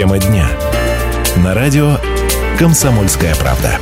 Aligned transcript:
Тема 0.00 0.18
дня. 0.18 0.48
На 1.44 1.52
радио 1.52 1.98
«Комсомольская 2.58 3.34
правда». 3.34 3.78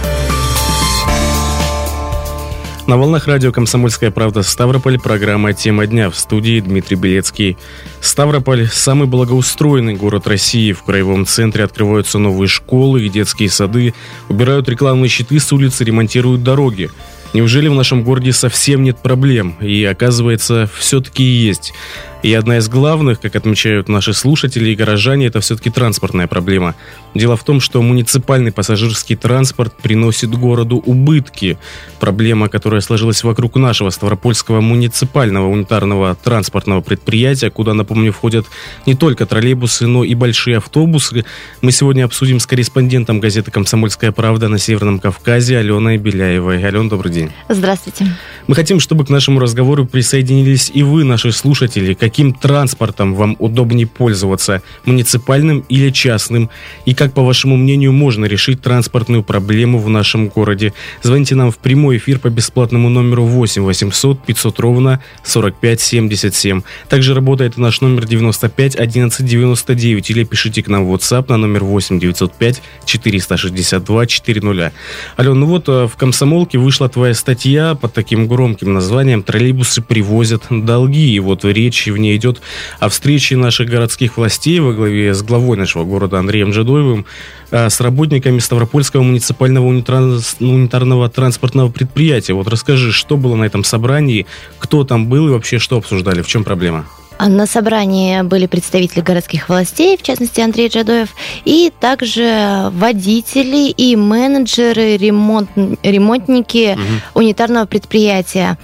На 2.89 2.97
волнах 2.97 3.29
радио 3.29 3.53
«Комсомольская 3.53 4.11
правда» 4.11 4.43
Ставрополь. 4.43 4.99
Программа 4.99 5.53
«Тема 5.53 5.87
дня» 5.87 6.11
в 6.11 6.17
студии 6.17 6.59
Дмитрий 6.59 6.97
Белецкий. 6.97 7.57
Ставрополь– 8.01 8.67
самый 8.73 9.07
благоустроенный 9.07 9.95
город 9.95 10.27
России. 10.27 10.73
В 10.73 10.83
краевом 10.83 11.25
центре 11.25 11.63
открываются 11.63 12.19
новые 12.19 12.49
школы 12.49 13.05
и 13.05 13.09
детские 13.09 13.49
сады, 13.49 13.95
убирают 14.29 14.69
рекламные 14.69 15.09
щиты 15.09 15.39
с 15.39 15.53
улицы, 15.53 15.85
ремонтируют 15.85 16.43
дороги. 16.43 16.91
Неужели 17.35 17.69
в 17.69 17.75
нашем 17.75 18.05
городе 18.05 18.33
совсем 18.33 18.83
нет 18.83 18.99
проблем? 18.99 19.55
И 19.61 19.85
оказывается, 19.85 20.69
все-таки 20.79 21.23
есть. 21.23 21.75
И 22.23 22.35
одна 22.35 22.59
из 22.59 22.69
главных, 22.69 23.21
как 23.21 23.37
отмечают 23.37 23.89
наши 23.89 24.13
слушатели 24.13 24.71
и 24.71 24.75
горожане, 24.75 25.27
это 25.27 25.41
все-таки 25.41 25.71
транспортная 25.71 26.27
проблема. 26.27 26.75
Дело 27.15 27.37
в 27.37 27.45
том, 27.45 27.61
что 27.61 27.81
муниципальный 27.81 28.51
пассажирский 28.51 29.15
транспорт 29.15 29.77
приносит 29.77 30.31
городу 30.31 30.83
убытки. 30.85 31.59
Проблема, 32.01 32.49
которая 32.49 32.81
сложилась 32.81 33.23
вокруг 33.23 33.55
нашего 33.57 33.91
Ставропольского 33.91 34.61
муниципального 34.61 35.49
унитарного 35.49 36.17
транспортного 36.17 36.81
предприятия, 36.81 37.51
куда, 37.51 37.73
напомню, 37.73 38.13
входят 38.13 38.47
не 38.85 38.95
только 38.95 39.25
троллейбусы, 39.25 39.87
но 39.87 40.03
и 40.03 40.15
большие 40.17 40.57
автобусы. 40.57 41.25
Мы 41.63 41.71
сегодня 41.71 42.05
обсудим 42.05 42.41
с 42.41 42.47
корреспондентом 42.47 43.21
газеты 43.21 43.53
«Комсомольская 43.53 44.11
правда» 44.11 44.49
на 44.49 44.59
Северном 44.59 44.99
Кавказе 44.99 45.59
Аленой 45.59 45.99
Беляевой. 45.99 46.65
Алена, 46.65 46.89
добрый 46.89 47.13
день. 47.13 47.18
Здравствуйте. 47.49 48.07
Мы 48.49 48.55
хотим, 48.55 48.81
чтобы 48.81 49.05
к 49.05 49.11
нашему 49.11 49.41
разговору 49.41 49.85
присоединились 49.85 50.71
и 50.73 50.83
вы, 50.83 51.05
наши 51.05 51.33
слушатели. 51.33 51.93
Каким 51.93 52.33
транспортом 52.33 53.15
вам 53.15 53.37
удобнее 53.39 53.87
пользоваться, 53.87 54.63
муниципальным 54.87 55.67
или 55.69 55.91
частным? 55.91 56.49
И 56.87 56.95
как, 56.95 57.13
по 57.13 57.21
вашему 57.21 57.59
мнению, 57.59 57.93
можно 57.93 58.25
решить 58.25 58.63
транспортную 58.63 59.23
проблему 59.23 59.79
в 59.79 59.91
нашем 59.91 60.29
городе? 60.29 60.73
Звоните 61.03 61.35
нам 61.35 61.51
в 61.51 61.59
прямой 61.59 61.99
эфир 61.99 62.21
по 62.21 62.31
бесплатному 62.31 62.89
номеру 62.89 63.25
8 63.25 63.61
800 63.63 64.25
500 64.25 64.61
ровно 64.61 65.03
45 65.25 65.81
77. 65.83 66.63
Также 66.89 67.15
работает 67.15 67.59
наш 67.59 67.83
номер 67.83 68.07
95 68.07 68.77
11 68.77 69.27
99 69.27 70.11
или 70.11 70.25
пишите 70.25 70.63
к 70.63 70.69
нам 70.69 70.87
в 70.87 70.95
WhatsApp 70.95 71.27
на 71.29 71.37
номер 71.37 71.65
8 71.65 72.01
905 72.01 72.63
462 72.87 74.07
400. 74.07 74.73
Ален, 75.19 75.39
ну 75.39 75.45
вот 75.45 75.69
э, 75.69 75.87
в 75.87 75.97
«Комсомолке» 75.97 76.57
вышла 76.57 76.89
твоя 76.89 77.13
статья 77.13 77.75
под 77.75 77.93
таким 77.93 78.27
громким 78.39 78.73
названием 78.73 79.25
«Троллейбусы 79.25 79.83
привозят 79.83 80.45
долги». 80.49 81.13
И 81.13 81.19
вот 81.19 81.45
речь 81.45 81.89
в 81.89 81.97
ней 81.97 82.17
идет 82.17 82.41
о 82.79 82.89
встрече 82.89 83.35
наших 83.35 83.69
городских 83.69 84.17
властей 84.17 84.61
во 84.61 84.73
главе 84.73 85.13
с 85.13 85.23
главой 85.25 85.57
нашего 85.57 85.83
города 85.83 86.21
Андреем 86.21 86.53
Жадоевым 86.53 87.05
а, 87.51 87.69
с 87.69 87.81
работниками 87.81 88.39
Ставропольского 88.39 89.03
муниципального 89.03 89.67
унитарного 89.67 91.09
транспортного 91.09 91.69
предприятия. 91.69 92.33
Вот 92.35 92.47
расскажи, 92.47 92.93
что 92.93 93.17
было 93.17 93.35
на 93.35 93.43
этом 93.43 93.65
собрании, 93.65 94.25
кто 94.61 94.85
там 94.85 95.09
был 95.09 95.27
и 95.27 95.33
вообще 95.33 95.59
что 95.59 95.77
обсуждали, 95.77 96.23
в 96.23 96.29
чем 96.29 96.45
проблема? 96.45 96.87
А 97.19 97.29
на 97.29 97.47
собрании 97.47 98.23
были 98.23 98.47
представители 98.47 99.01
городских 99.01 99.49
властей, 99.49 99.97
в 99.97 100.03
частности 100.03 100.41
Андрей 100.41 100.69
Джадоев, 100.69 101.09
и 101.45 101.73
также 101.81 102.71
водители 102.73 103.71
и 103.71 103.97
менеджеры, 103.97 104.97
ремонт, 104.97 105.51
ремонтники 105.83 106.75
угу. 106.75 107.21
унитарного 107.21 107.67
предприятия. 107.67 108.57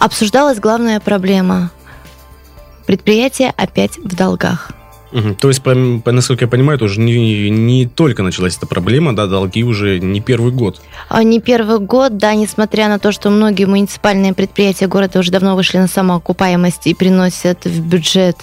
Обсуждалась 0.00 0.58
главная 0.58 0.98
проблема. 0.98 1.70
Предприятие 2.86 3.54
опять 3.56 3.96
в 3.98 4.16
долгах. 4.16 4.72
Угу. 5.12 5.34
То 5.34 5.48
есть, 5.48 5.62
по, 5.62 5.74
по, 6.04 6.12
насколько 6.12 6.44
я 6.44 6.48
понимаю, 6.48 6.76
это 6.76 6.86
уже 6.86 7.00
не, 7.00 7.50
не 7.50 7.86
только 7.86 8.22
началась 8.22 8.56
эта 8.56 8.66
проблема, 8.66 9.14
да, 9.14 9.26
долги 9.26 9.62
уже 9.62 9.98
не 9.98 10.20
первый 10.20 10.52
год. 10.52 10.80
А 11.08 11.22
не 11.22 11.40
первый 11.40 11.78
год, 11.78 12.16
да, 12.16 12.34
несмотря 12.34 12.88
на 12.88 12.98
то, 12.98 13.12
что 13.12 13.28
многие 13.30 13.66
муниципальные 13.66 14.32
предприятия 14.32 14.86
города 14.86 15.18
уже 15.18 15.30
давно 15.30 15.54
вышли 15.54 15.78
на 15.78 15.88
самоокупаемость 15.88 16.86
и 16.86 16.94
приносят 16.94 17.64
в 17.64 17.80
бюджет 17.86 18.38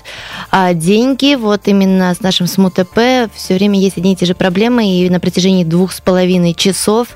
а, 0.52 0.74
деньги, 0.74 1.36
вот 1.36 1.62
именно 1.68 2.14
с 2.14 2.22
нашим 2.22 2.46
СМУТП 2.46 3.30
все 3.34 3.56
время 3.56 3.80
есть 3.80 3.98
одни 3.98 4.14
и 4.14 4.16
те 4.16 4.26
же 4.26 4.36
проблемы, 4.36 4.88
и 4.88 5.10
на 5.10 5.20
протяжении 5.20 5.64
двух 5.64 5.92
с 5.92 6.02
половиной 6.02 6.54
часов 6.54 7.08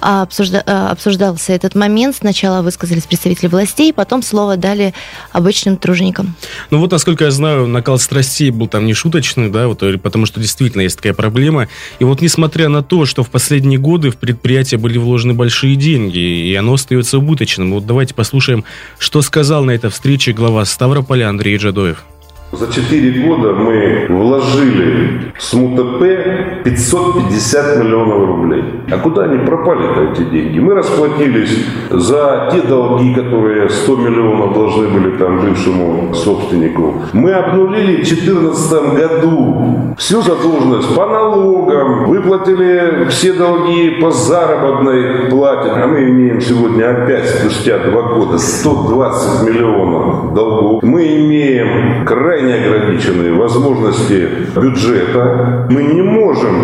а, 0.00 0.22
обсужда, 0.22 0.62
а, 0.66 0.90
обсуждался 0.90 1.52
этот 1.52 1.74
момент. 1.74 2.16
Сначала 2.16 2.62
высказались 2.62 3.04
представители 3.04 3.46
властей, 3.46 3.92
потом 3.92 4.22
слово 4.22 4.56
дали 4.56 4.92
обычным 5.30 5.76
труженикам. 5.76 6.34
Ну 6.70 6.80
вот, 6.80 6.90
насколько 6.90 7.24
я 7.24 7.30
знаю, 7.30 7.68
накал 7.68 7.98
страстей 7.98 8.50
был 8.50 8.66
там 8.66 8.87
не 8.88 8.94
шуточный, 8.94 9.50
да, 9.50 9.68
вот, 9.68 9.84
потому 10.02 10.26
что 10.26 10.40
действительно 10.40 10.80
есть 10.80 10.96
такая 10.96 11.14
проблема. 11.14 11.68
И 12.00 12.04
вот 12.04 12.22
несмотря 12.22 12.68
на 12.68 12.82
то, 12.82 13.04
что 13.04 13.22
в 13.22 13.30
последние 13.30 13.78
годы 13.78 14.10
в 14.10 14.16
предприятие 14.16 14.78
были 14.78 14.98
вложены 14.98 15.34
большие 15.34 15.76
деньги, 15.76 16.18
и 16.18 16.54
оно 16.54 16.72
остается 16.72 17.18
убыточным, 17.18 17.72
вот 17.72 17.86
давайте 17.86 18.14
послушаем, 18.14 18.64
что 18.98 19.22
сказал 19.22 19.64
на 19.64 19.72
этой 19.72 19.90
встрече 19.90 20.32
глава 20.32 20.64
Ставрополя 20.64 21.28
Андрей 21.28 21.58
Джадоев. 21.58 22.02
За 22.50 22.72
4 22.72 23.26
года 23.26 23.52
мы 23.52 24.07
вложили 24.18 25.32
в 25.36 25.42
СМУТП 25.42 26.64
550 26.64 27.76
миллионов 27.78 28.26
рублей. 28.26 28.64
А 28.90 28.98
куда 28.98 29.24
они 29.24 29.38
пропали-то 29.38 30.12
эти 30.12 30.24
деньги? 30.28 30.58
Мы 30.58 30.74
расплатились 30.74 31.66
за 31.90 32.48
те 32.52 32.62
долги, 32.62 33.14
которые 33.14 33.68
100 33.68 33.96
миллионов 33.96 34.54
должны 34.54 34.88
были 34.88 35.16
там 35.16 35.40
бывшему 35.40 36.14
собственнику. 36.14 37.02
Мы 37.12 37.32
обнулили 37.32 38.02
в 38.02 38.08
2014 38.08 38.94
году 38.94 39.94
всю 39.98 40.22
задолженность 40.22 40.94
по 40.94 41.06
налогам, 41.06 42.06
выплатили 42.06 43.06
все 43.10 43.32
долги 43.32 44.00
по 44.00 44.10
заработной 44.10 45.30
плате. 45.30 45.70
А 45.70 45.86
мы 45.86 46.04
имеем 46.04 46.40
сегодня 46.40 46.90
опять 46.90 47.28
спустя 47.28 47.78
два 47.78 48.02
года 48.14 48.38
120 48.38 49.48
миллионов 49.48 50.34
долгов. 50.34 50.82
Мы 50.82 51.06
имеем 51.18 52.06
край 52.06 52.38
крайне 52.38 52.54
ограниченные 52.54 53.32
возможности 53.32 54.07
бюджета. 54.14 55.66
Мы 55.70 55.82
не 55.82 56.02
можем 56.02 56.54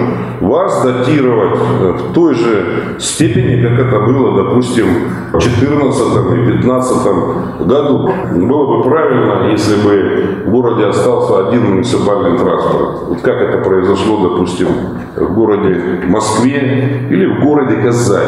вас 0.41 0.84
датировать 0.84 1.59
в 1.59 2.12
той 2.12 2.34
же 2.34 2.97
степени, 2.99 3.62
как 3.62 3.87
это 3.87 4.00
было, 4.00 4.44
допустим, 4.44 4.87
в 5.32 5.38
2014 5.38 6.00
и 6.32 6.44
2015 6.44 7.66
году. 7.66 8.10
Было 8.34 8.77
бы 8.77 8.82
правильно, 8.84 9.50
если 9.50 9.77
бы 9.77 10.44
в 10.47 10.50
городе 10.50 10.87
остался 10.87 11.49
один 11.49 11.71
муниципальный 11.71 12.38
транспорт. 12.38 13.03
Вот 13.09 13.21
как 13.21 13.41
это 13.41 13.59
произошло, 13.59 14.28
допустим, 14.28 14.69
в 15.17 15.35
городе 15.35 16.01
Москве 16.07 17.07
или 17.11 17.27
в 17.27 17.45
городе 17.45 17.77
Казани. 17.77 18.25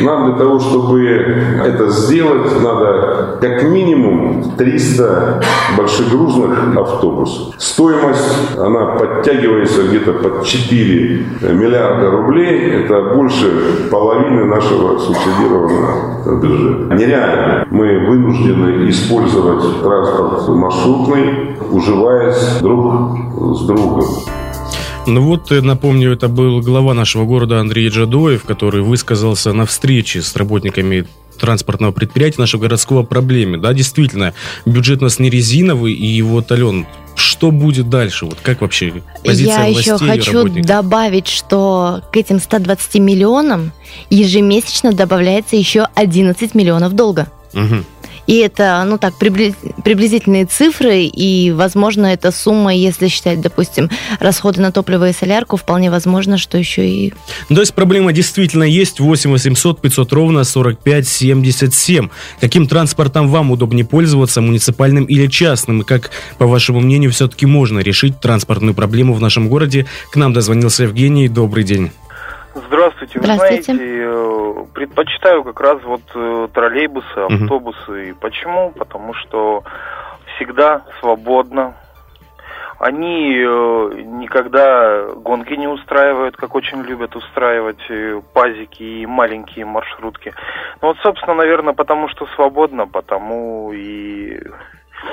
Нам 0.00 0.30
для 0.30 0.38
того, 0.38 0.60
чтобы 0.60 1.04
это 1.06 1.90
сделать, 1.90 2.62
надо 2.62 3.38
как 3.40 3.62
минимум 3.64 4.52
300 4.56 5.42
большегрузных 5.76 6.76
автобусов. 6.76 7.54
Стоимость, 7.58 8.56
она 8.58 8.96
подтягивается 8.96 9.82
где-то 9.88 10.12
под 10.12 10.44
4 10.44 11.26
миллиарда 11.52 12.10
рублей. 12.10 12.84
Это 12.84 13.14
больше 13.14 13.88
половины 13.90 14.44
нашего 14.44 14.98
субсидированного 14.98 16.40
бюджета. 16.40 16.94
Нереально. 16.94 17.66
Мы 17.70 18.06
вынуждены 18.08 18.88
использовать 18.88 19.82
транспорт 19.82 20.48
маршрутный, 20.48 21.56
уживаясь 21.70 22.58
друг 22.60 23.18
с 23.56 23.66
другом. 23.66 24.04
Ну 25.10 25.22
вот, 25.22 25.50
э, 25.50 25.60
напомню, 25.60 26.12
это 26.12 26.28
был 26.28 26.60
глава 26.60 26.94
нашего 26.94 27.24
города 27.24 27.58
Андрей 27.58 27.88
Джадоев, 27.88 28.44
который 28.44 28.80
высказался 28.80 29.52
на 29.52 29.66
встрече 29.66 30.22
с 30.22 30.36
работниками 30.36 31.04
транспортного 31.36 31.90
предприятия 31.90 32.40
нашего 32.40 32.60
городского 32.60 33.02
проблеме. 33.02 33.58
Да, 33.58 33.72
действительно, 33.72 34.34
бюджет 34.66 35.00
у 35.00 35.04
нас 35.04 35.18
не 35.18 35.28
резиновый, 35.28 35.94
и 35.94 36.22
вот, 36.22 36.52
Ален, 36.52 36.86
что 37.16 37.50
будет 37.50 37.90
дальше? 37.90 38.26
Вот 38.26 38.38
как 38.40 38.60
вообще 38.60 39.02
позиция 39.24 39.64
Я 39.64 39.66
еще 39.66 39.98
хочу 39.98 40.32
работников? 40.32 40.66
добавить, 40.66 41.26
что 41.26 42.02
к 42.12 42.16
этим 42.16 42.38
120 42.38 42.94
миллионам 43.00 43.72
ежемесячно 44.10 44.92
добавляется 44.92 45.56
еще 45.56 45.88
11 45.96 46.54
миллионов 46.54 46.92
долга. 46.92 47.28
Угу. 47.52 47.84
И 48.30 48.36
это, 48.36 48.84
ну 48.86 48.96
так, 48.96 49.14
приблизительные 49.18 50.46
цифры, 50.46 51.02
и, 51.02 51.50
возможно, 51.50 52.06
эта 52.06 52.30
сумма, 52.30 52.72
если 52.72 53.08
считать, 53.08 53.40
допустим, 53.40 53.90
расходы 54.20 54.60
на 54.60 54.70
топливо 54.70 55.08
и 55.08 55.12
солярку, 55.12 55.56
вполне 55.56 55.90
возможно, 55.90 56.38
что 56.38 56.56
еще 56.56 56.88
и... 56.88 57.12
Ну, 57.48 57.56
то 57.56 57.62
есть 57.62 57.74
проблема 57.74 58.12
действительно 58.12 58.62
есть. 58.62 59.00
8 59.00 59.32
800 59.32 59.80
500 59.80 60.12
ровно 60.12 60.44
45 60.44 61.08
77. 61.08 62.08
Каким 62.40 62.68
транспортом 62.68 63.26
вам 63.26 63.50
удобнее 63.50 63.84
пользоваться, 63.84 64.40
муниципальным 64.40 65.06
или 65.06 65.26
частным? 65.26 65.80
И 65.80 65.84
как, 65.84 66.12
по 66.38 66.46
вашему 66.46 66.78
мнению, 66.78 67.10
все-таки 67.10 67.46
можно 67.46 67.80
решить 67.80 68.20
транспортную 68.20 68.74
проблему 68.74 69.12
в 69.12 69.20
нашем 69.20 69.48
городе? 69.48 69.86
К 70.12 70.14
нам 70.14 70.32
дозвонился 70.32 70.84
Евгений. 70.84 71.26
Добрый 71.26 71.64
день. 71.64 71.90
Здравствуйте. 72.54 73.18
Вы 73.18 73.24
Здравствуйте. 73.24 73.62
знаете, 73.62 74.02
э, 74.02 74.64
предпочитаю 74.74 75.44
как 75.44 75.60
раз 75.60 75.82
вот 75.84 76.02
э, 76.14 76.48
троллейбусы, 76.52 77.16
автобусы. 77.16 78.10
Угу. 78.10 78.20
Почему? 78.20 78.72
Потому 78.72 79.14
что 79.14 79.62
всегда 80.34 80.82
свободно. 81.00 81.76
Они 82.78 83.36
э, 83.36 84.02
никогда 84.04 85.08
гонки 85.14 85.52
не 85.52 85.68
устраивают, 85.68 86.36
как 86.36 86.54
очень 86.54 86.82
любят 86.82 87.14
устраивать 87.14 88.22
пазики 88.32 88.82
и 88.82 89.06
маленькие 89.06 89.64
маршрутки. 89.64 90.32
Ну 90.82 90.88
вот, 90.88 90.96
собственно, 91.02 91.34
наверное, 91.34 91.74
потому 91.74 92.08
что 92.08 92.26
свободно, 92.34 92.86
потому 92.86 93.72
и 93.72 94.40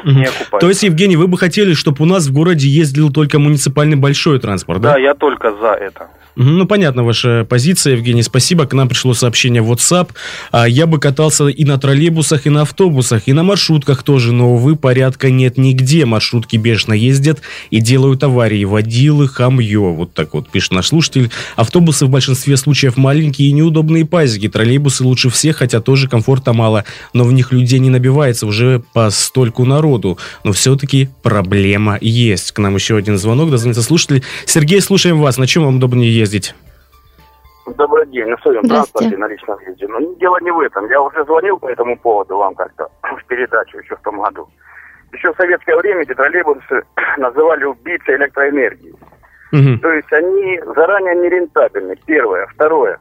не 0.03 0.23
окупается. 0.25 0.59
То 0.59 0.69
есть, 0.69 0.83
Евгений, 0.83 1.17
вы 1.17 1.27
бы 1.27 1.37
хотели, 1.37 1.73
чтобы 1.73 2.03
у 2.03 2.05
нас 2.05 2.27
в 2.27 2.33
городе 2.33 2.67
ездил 2.67 3.11
только 3.11 3.39
муниципальный 3.39 3.97
большой 3.97 4.39
транспорт, 4.39 4.81
да? 4.81 4.93
Да, 4.93 4.99
я 4.99 5.13
только 5.13 5.51
за 5.51 5.73
это. 5.73 6.07
Ну, 6.39 6.67
понятна 6.67 7.03
ваша 7.03 7.47
позиция, 7.49 7.93
Евгений, 7.93 8.21
спасибо. 8.21 8.67
К 8.67 8.73
нам 8.73 8.87
пришло 8.87 9.15
сообщение 9.15 9.63
в 9.63 9.71
WhatsApp. 9.71 10.09
А 10.51 10.69
Я 10.69 10.85
бы 10.85 10.99
катался 10.99 11.47
и 11.47 11.65
на 11.65 11.79
троллейбусах, 11.79 12.45
и 12.45 12.51
на 12.51 12.61
автобусах, 12.61 13.23
и 13.25 13.33
на 13.33 13.41
маршрутках 13.41 14.03
тоже, 14.03 14.33
но, 14.33 14.53
увы, 14.53 14.75
порядка 14.75 15.31
нет 15.31 15.57
нигде. 15.57 16.05
Маршрутки 16.05 16.55
бешено 16.57 16.93
ездят 16.93 17.41
и 17.71 17.79
делают 17.79 18.23
аварии. 18.23 18.65
Водилы, 18.65 19.27
хамье. 19.27 19.79
Вот 19.79 20.13
так 20.13 20.35
вот 20.35 20.47
пишет 20.49 20.73
наш 20.73 20.89
слушатель. 20.89 21.31
Автобусы 21.55 22.05
в 22.05 22.09
большинстве 22.09 22.55
случаев 22.55 22.97
маленькие 22.97 23.49
и 23.49 23.51
неудобные 23.51 24.05
пазики. 24.05 24.47
Троллейбусы 24.47 25.03
лучше 25.03 25.31
всех, 25.31 25.57
хотя 25.57 25.81
тоже 25.81 26.07
комфорта 26.07 26.53
мало. 26.53 26.85
Но 27.13 27.23
в 27.23 27.33
них 27.33 27.51
людей 27.51 27.79
не 27.79 27.89
набивается 27.89 28.45
уже 28.45 28.83
по 28.93 29.09
стольку 29.09 29.65
народу. 29.77 30.17
Но 30.43 30.51
все-таки 30.51 31.09
проблема 31.23 31.97
есть. 32.01 32.51
К 32.51 32.59
нам 32.59 32.75
еще 32.75 32.97
один 32.97 33.17
звонок. 33.17 33.51
Дозвонится 33.51 33.83
слушатель. 33.83 34.23
Сергей, 34.45 34.81
слушаем 34.81 35.21
вас. 35.21 35.37
На 35.37 35.47
чем 35.47 35.65
вам 35.65 35.77
удобнее 35.77 36.11
ездить? 36.11 36.55
Добрый 37.75 38.07
день, 38.07 38.27
на 38.27 38.37
своем 38.37 38.63
транспорте, 38.63 39.17
на 39.17 39.27
личном 39.27 39.59
езде. 39.67 39.87
Но 39.87 39.99
дело 40.15 40.37
не 40.41 40.51
в 40.51 40.59
этом. 40.61 40.89
Я 40.89 41.01
уже 41.01 41.23
звонил 41.25 41.59
по 41.59 41.67
этому 41.67 41.97
поводу 41.97 42.37
вам 42.37 42.55
как-то 42.55 42.87
в 43.03 43.25
передачу 43.25 43.77
еще 43.79 43.95
в 43.95 44.01
том 44.01 44.21
году. 44.21 44.47
Еще 45.11 45.33
в 45.33 45.37
советское 45.37 45.75
время 45.75 46.01
эти 46.01 46.13
троллейбусы 46.13 46.83
называли 47.17 47.65
убийцы 47.65 48.15
электроэнергии. 48.15 48.93
Угу. 49.51 49.81
То 49.81 49.91
есть 49.91 50.11
они 50.13 50.59
заранее 50.75 51.15
нерентабельны, 51.15 51.95
первое. 52.05 52.47
Второе. 52.47 52.99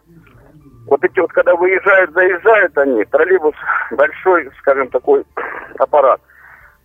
Вот 0.88 1.02
эти 1.04 1.18
вот, 1.20 1.32
когда 1.32 1.54
выезжают, 1.54 2.12
заезжают 2.12 2.76
они, 2.78 3.04
троллейбус 3.04 3.54
большой, 3.92 4.50
скажем, 4.58 4.88
такой 4.88 5.24
аппарат– 5.78 6.20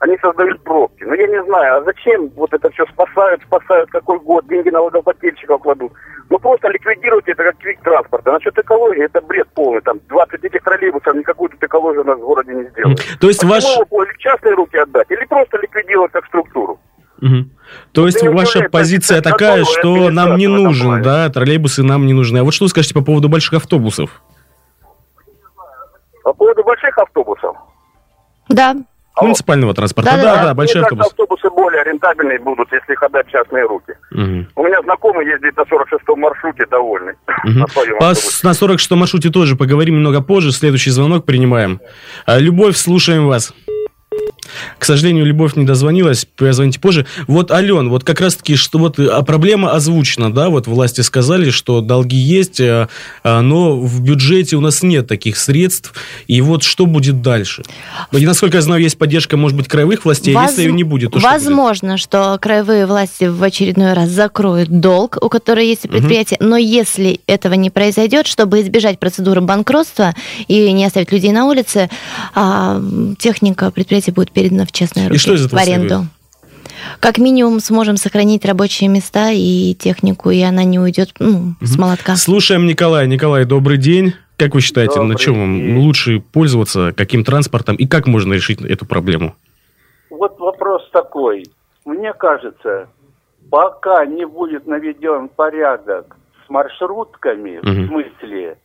они 0.01 0.17
создают 0.17 0.63
пробки. 0.63 1.03
Но 1.03 1.13
я 1.13 1.27
не 1.27 1.43
знаю, 1.43 1.77
а 1.77 1.83
зачем 1.83 2.29
вот 2.35 2.51
это 2.53 2.71
все 2.71 2.85
спасают, 2.87 3.41
спасают, 3.43 3.89
какой 3.91 4.19
год, 4.19 4.47
деньги 4.47 4.69
налогоплательщиков 4.69 5.61
кладут. 5.61 5.93
Ну 6.29 6.39
просто 6.39 6.69
ликвидировать 6.69 7.27
это 7.27 7.43
как 7.43 7.63
вид 7.63 7.79
транспорта. 7.83 8.31
Насчет 8.31 8.57
экологии 8.57 9.05
это 9.05 9.21
бред 9.21 9.47
полный. 9.53 9.79
Там 9.81 9.99
20 10.09 10.43
этих 10.43 10.63
троллейбусов, 10.63 11.13
никакую 11.13 11.51
тут 11.51 11.63
экологию 11.63 12.01
у 12.01 12.05
нас 12.05 12.17
в 12.17 12.21
городе 12.21 12.51
не 12.51 12.63
сделают. 12.69 12.99
То 13.19 13.27
есть 13.27 13.43
ваш... 13.43 13.63
Его 13.63 13.85
в 13.89 14.17
частные 14.17 14.55
руки 14.55 14.75
отдать 14.77 15.11
или 15.11 15.23
просто 15.25 15.59
ликвидировать 15.61 16.11
как 16.11 16.25
структуру? 16.25 16.79
Угу. 17.21 17.45
То 17.91 18.05
есть 18.07 18.21
Ты 18.21 18.31
ваша 18.31 18.69
позиция 18.69 19.21
такая, 19.21 19.63
что 19.65 20.09
нам 20.09 20.35
не 20.35 20.47
нужен, 20.47 21.03
да, 21.03 21.29
троллейбусы 21.29 21.83
нам 21.83 22.07
не 22.07 22.13
нужны. 22.13 22.39
А 22.39 22.43
вот 22.43 22.55
что 22.55 22.65
вы 22.65 22.69
скажете 22.69 22.95
по 22.95 23.03
поводу 23.03 23.29
больших 23.29 23.53
автобусов? 23.53 24.23
По 26.23 26.33
поводу 26.33 26.63
больших 26.63 26.97
автобусов? 26.97 27.55
Да, 28.49 28.75
Муниципального 29.21 29.73
транспорта, 29.73 30.11
да, 30.11 30.23
да, 30.23 30.43
да, 30.45 30.53
большие 30.53 30.83
автобусы. 30.83 31.09
автобусы 31.09 31.49
более 31.49 31.83
рентабельные 31.83 32.39
будут, 32.39 32.71
если 32.71 32.93
их 32.93 33.03
отдать 33.03 33.27
в 33.27 33.31
частные 33.31 33.63
руки. 33.65 33.93
Угу. 34.11 34.45
У 34.55 34.63
меня 34.63 34.81
знакомый 34.83 35.25
ездит 35.25 35.55
на 35.57 35.61
46-м 35.61 36.19
маршруте, 36.19 36.65
довольный. 36.69 37.13
Угу. 37.45 37.59
На, 37.59 37.65
По, 37.67 38.07
на 38.43 38.51
46-м 38.51 38.99
маршруте 38.99 39.29
тоже 39.29 39.55
поговорим 39.55 39.95
немного 39.95 40.21
позже. 40.21 40.51
Следующий 40.51 40.89
звонок 40.91 41.25
принимаем. 41.25 41.79
А, 42.25 42.39
Любовь, 42.39 42.75
слушаем 42.75 43.27
вас. 43.27 43.53
К 44.77 44.85
сожалению, 44.85 45.25
Любовь 45.25 45.55
не 45.55 45.65
дозвонилась, 45.65 46.25
позвоните 46.35 46.79
позже. 46.79 47.05
Вот, 47.27 47.51
Ален, 47.51 47.89
вот 47.89 48.03
как 48.03 48.21
раз-таки, 48.21 48.55
что 48.55 48.79
вот 48.79 48.99
а 48.99 49.21
проблема 49.23 49.71
озвучена, 49.73 50.33
да, 50.33 50.49
вот 50.49 50.67
власти 50.67 51.01
сказали, 51.01 51.49
что 51.49 51.81
долги 51.81 52.17
есть, 52.17 52.59
а, 52.61 52.89
а, 53.23 53.41
но 53.41 53.77
в 53.77 54.01
бюджете 54.01 54.55
у 54.55 54.61
нас 54.61 54.83
нет 54.83 55.07
таких 55.07 55.37
средств, 55.37 55.93
и 56.27 56.41
вот 56.41 56.63
что 56.63 56.85
будет 56.85 57.21
дальше? 57.21 57.63
И, 58.11 58.25
насколько 58.25 58.57
я 58.57 58.61
знаю, 58.61 58.81
есть 58.81 58.97
поддержка, 58.97 59.37
может 59.37 59.57
быть, 59.57 59.67
краевых 59.67 60.05
властей, 60.05 60.33
Воз... 60.33 60.49
если 60.49 60.63
ее 60.63 60.71
не 60.71 60.83
будет, 60.83 61.11
то 61.11 61.19
Возможно, 61.19 61.97
что, 61.97 62.17
будет? 62.17 62.31
что 62.33 62.39
краевые 62.41 62.85
власти 62.85 63.25
в 63.25 63.41
очередной 63.43 63.93
раз 63.93 64.09
закроют 64.09 64.69
долг, 64.69 65.17
у 65.21 65.29
которого 65.29 65.63
есть 65.63 65.81
предприятие, 65.81 66.37
угу. 66.39 66.49
но 66.49 66.57
если 66.57 67.19
этого 67.27 67.53
не 67.53 67.69
произойдет, 67.69 68.27
чтобы 68.27 68.61
избежать 68.61 68.99
процедуры 68.99 69.41
банкротства 69.41 70.13
и 70.47 70.71
не 70.71 70.85
оставить 70.85 71.11
людей 71.11 71.31
на 71.31 71.45
улице, 71.45 71.89
техника 73.19 73.71
предприятия 73.71 74.11
будет 74.11 74.31
передана 74.41 74.65
в 74.65 74.71
честные 74.71 75.07
руки, 75.07 75.15
и 75.15 75.19
что 75.19 75.33
из 75.33 75.45
этого 75.45 75.59
в 75.59 75.63
аренду. 75.63 75.87
Следует? 75.87 76.09
Как 76.99 77.17
минимум 77.17 77.59
сможем 77.59 77.97
сохранить 77.97 78.45
рабочие 78.45 78.89
места 78.89 79.29
и 79.31 79.75
технику, 79.75 80.31
и 80.31 80.41
она 80.41 80.63
не 80.63 80.79
уйдет 80.79 81.13
ну, 81.19 81.29
угу. 81.29 81.55
с 81.61 81.77
молотка. 81.77 82.15
Слушаем 82.15 82.65
Николая. 82.65 83.05
Николай, 83.05 83.45
добрый 83.45 83.77
день. 83.77 84.13
Как 84.37 84.55
вы 84.55 84.61
считаете, 84.61 84.95
добрый 84.95 85.09
на 85.09 85.15
чем 85.19 85.39
вам 85.39 85.77
лучше 85.77 86.19
пользоваться, 86.19 86.93
каким 86.97 87.23
транспортом 87.23 87.75
и 87.75 87.85
как 87.85 88.07
можно 88.07 88.33
решить 88.33 88.61
эту 88.61 88.87
проблему? 88.87 89.35
Вот 90.09 90.39
вопрос 90.39 90.89
такой. 90.91 91.45
Мне 91.85 92.13
кажется, 92.13 92.87
пока 93.51 94.05
не 94.05 94.25
будет 94.25 94.65
наведен 94.65 95.29
порядок 95.29 96.17
с 96.45 96.49
маршрутками, 96.49 97.57
угу. 97.59 97.67
в 97.67 97.87
смысле, 97.87 98.57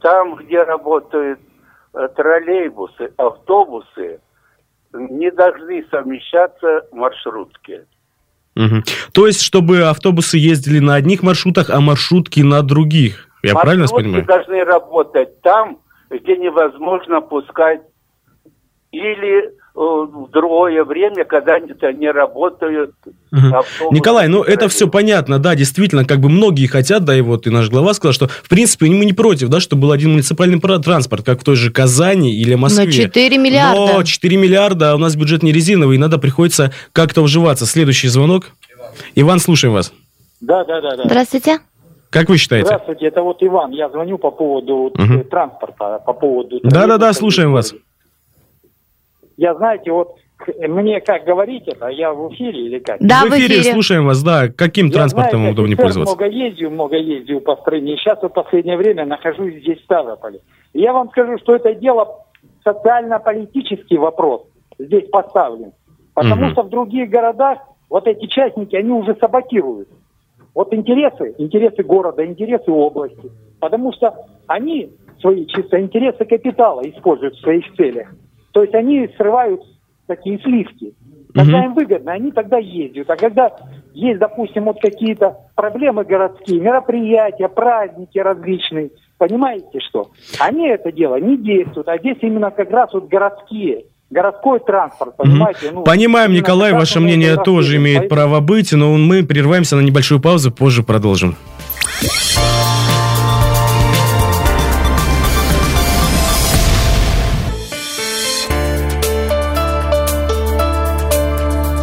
там, 0.00 0.34
где 0.34 0.62
работают 0.62 1.40
э, 1.94 2.08
троллейбусы, 2.14 3.12
автобусы, 3.16 4.20
не 4.92 5.30
должны 5.30 5.84
совмещаться 5.90 6.82
маршрутки. 6.92 7.86
Угу. 8.54 8.82
То 9.12 9.26
есть, 9.26 9.42
чтобы 9.42 9.82
автобусы 9.82 10.36
ездили 10.36 10.78
на 10.78 10.94
одних 10.94 11.22
маршрутах, 11.22 11.70
а 11.70 11.80
маршрутки 11.80 12.40
на 12.40 12.62
других. 12.62 13.28
Я 13.42 13.54
Маршрутки 13.54 13.62
правильно 13.62 13.88
понимаю? 13.88 14.26
должны 14.26 14.64
работать 14.64 15.40
там, 15.40 15.78
где 16.10 16.36
невозможно 16.36 17.20
пускать 17.22 17.82
или 18.90 19.52
в 19.74 20.28
другое 20.30 20.84
время, 20.84 21.24
когда 21.24 21.54
они 21.54 22.08
работают. 22.10 22.94
Угу. 23.32 23.94
Николай, 23.94 24.28
ну 24.28 24.42
это 24.42 24.68
все 24.68 24.86
понятно, 24.86 25.38
да, 25.38 25.54
действительно, 25.54 26.04
как 26.04 26.20
бы 26.20 26.28
многие 26.28 26.66
хотят, 26.66 27.04
да, 27.04 27.16
и 27.16 27.22
вот 27.22 27.46
и 27.46 27.50
наш 27.50 27.70
глава 27.70 27.94
сказал, 27.94 28.12
что 28.12 28.28
в 28.28 28.48
принципе 28.48 28.86
мы 28.86 29.04
не 29.04 29.12
против, 29.12 29.48
да, 29.48 29.60
чтобы 29.60 29.82
был 29.82 29.92
один 29.92 30.12
муниципальный 30.12 30.60
транспорт, 30.60 31.24
как 31.24 31.40
в 31.40 31.44
той 31.44 31.56
же 31.56 31.70
Казани 31.72 32.34
или 32.34 32.54
Москве. 32.54 32.84
На 32.84 32.92
4 32.92 33.38
миллиарда. 33.38 33.92
Но 33.94 34.02
4 34.02 34.36
миллиарда, 34.36 34.92
а 34.92 34.94
у 34.94 34.98
нас 34.98 35.16
бюджет 35.16 35.42
не 35.42 35.52
резиновый, 35.52 35.96
и 35.96 35.98
надо 35.98 36.18
приходится 36.18 36.72
как-то 36.92 37.22
уживаться. 37.22 37.64
Следующий 37.64 38.08
звонок. 38.08 38.50
Иван, 39.14 39.38
слушаем 39.38 39.72
вас. 39.72 39.92
Да, 40.40 40.64
да, 40.64 40.80
да. 40.80 40.96
да. 40.96 41.04
Здравствуйте. 41.04 41.60
Как 42.10 42.28
вы 42.28 42.36
считаете? 42.36 42.66
Здравствуйте, 42.66 43.06
это 43.06 43.22
вот 43.22 43.42
Иван. 43.42 43.70
Я 43.70 43.88
звоню 43.88 44.18
по 44.18 44.30
поводу 44.30 44.92
угу. 44.94 45.24
транспорта, 45.30 45.98
по 46.04 46.12
поводу... 46.12 46.60
Да-да-да, 46.62 47.14
слушаем 47.14 47.52
вас. 47.52 47.74
Я, 49.36 49.54
знаете, 49.54 49.92
вот 49.92 50.16
мне 50.58 51.00
как 51.00 51.24
говорить 51.24 51.68
это? 51.68 51.88
Я 51.88 52.12
в 52.12 52.32
эфире 52.32 52.66
или 52.66 52.78
как? 52.78 52.98
Да, 53.00 53.24
в 53.24 53.30
эфире, 53.30 53.58
в 53.58 53.60
эфире. 53.60 53.72
слушаем 53.72 54.06
вас, 54.06 54.22
да. 54.22 54.48
Каким 54.48 54.86
я, 54.86 54.92
транспортом 54.92 55.40
знаете, 55.40 55.52
удобнее 55.52 55.76
пользоваться? 55.76 56.16
много 56.16 56.34
ездил, 56.34 56.70
много 56.70 56.96
ездил 56.96 57.40
по 57.40 57.56
стране. 57.56 57.96
Сейчас 57.96 58.20
в 58.22 58.28
последнее 58.28 58.76
время 58.76 59.06
нахожусь 59.06 59.54
здесь 59.56 59.78
в 59.78 59.84
Ставрополе. 59.84 60.40
И 60.72 60.80
я 60.80 60.92
вам 60.92 61.10
скажу, 61.10 61.38
что 61.38 61.54
это 61.54 61.74
дело 61.74 62.24
социально-политический 62.64 63.98
вопрос 63.98 64.42
здесь 64.78 65.08
поставлен. 65.10 65.72
Потому 66.14 66.46
угу. 66.46 66.52
что 66.52 66.62
в 66.62 66.68
других 66.70 67.08
городах 67.08 67.58
вот 67.88 68.06
эти 68.06 68.26
частники, 68.26 68.74
они 68.74 68.90
уже 68.90 69.14
саботируют. 69.20 69.88
Вот 70.54 70.72
интересы, 70.74 71.34
интересы 71.38 71.82
города, 71.82 72.24
интересы 72.24 72.70
области. 72.70 73.30
Потому 73.60 73.92
что 73.92 74.14
они 74.46 74.90
свои 75.20 75.46
чисто 75.46 75.80
интересы 75.80 76.24
капитала 76.24 76.82
используют 76.82 77.34
в 77.34 77.40
своих 77.40 77.70
целях. 77.74 78.08
То 78.52 78.62
есть 78.62 78.74
они 78.74 79.08
срывают 79.16 79.62
такие 80.06 80.38
сливки. 80.40 80.94
Когда 81.34 81.58
угу. 81.58 81.64
им 81.66 81.74
выгодно, 81.74 82.12
они 82.12 82.30
тогда 82.30 82.58
ездят. 82.58 83.08
А 83.08 83.16
когда 83.16 83.50
есть, 83.94 84.18
допустим, 84.18 84.64
вот 84.64 84.80
какие-то 84.80 85.38
проблемы 85.54 86.04
городские, 86.04 86.60
мероприятия, 86.60 87.48
праздники 87.48 88.18
различные, 88.18 88.90
понимаете 89.16 89.80
что? 89.80 90.10
Они 90.38 90.68
это 90.68 90.92
дело 90.92 91.16
не 91.16 91.38
действуют, 91.38 91.88
а 91.88 91.98
здесь 91.98 92.18
именно 92.20 92.50
как 92.50 92.70
раз 92.70 92.92
вот 92.92 93.08
городские 93.08 93.84
городской 94.10 94.60
транспорт, 94.60 95.16
понимаете? 95.16 95.70
Ну, 95.72 95.84
Понимаем, 95.84 96.32
Николай, 96.32 96.72
ваше 96.72 97.00
мнение 97.00 97.36
тоже 97.36 97.76
имеет 97.76 98.08
право 98.08 98.40
быть, 98.40 98.72
но 98.72 98.94
мы 98.96 99.24
прерываемся 99.24 99.76
на 99.76 99.80
небольшую 99.80 100.20
паузу, 100.20 100.52
позже 100.52 100.82
продолжим. 100.82 101.36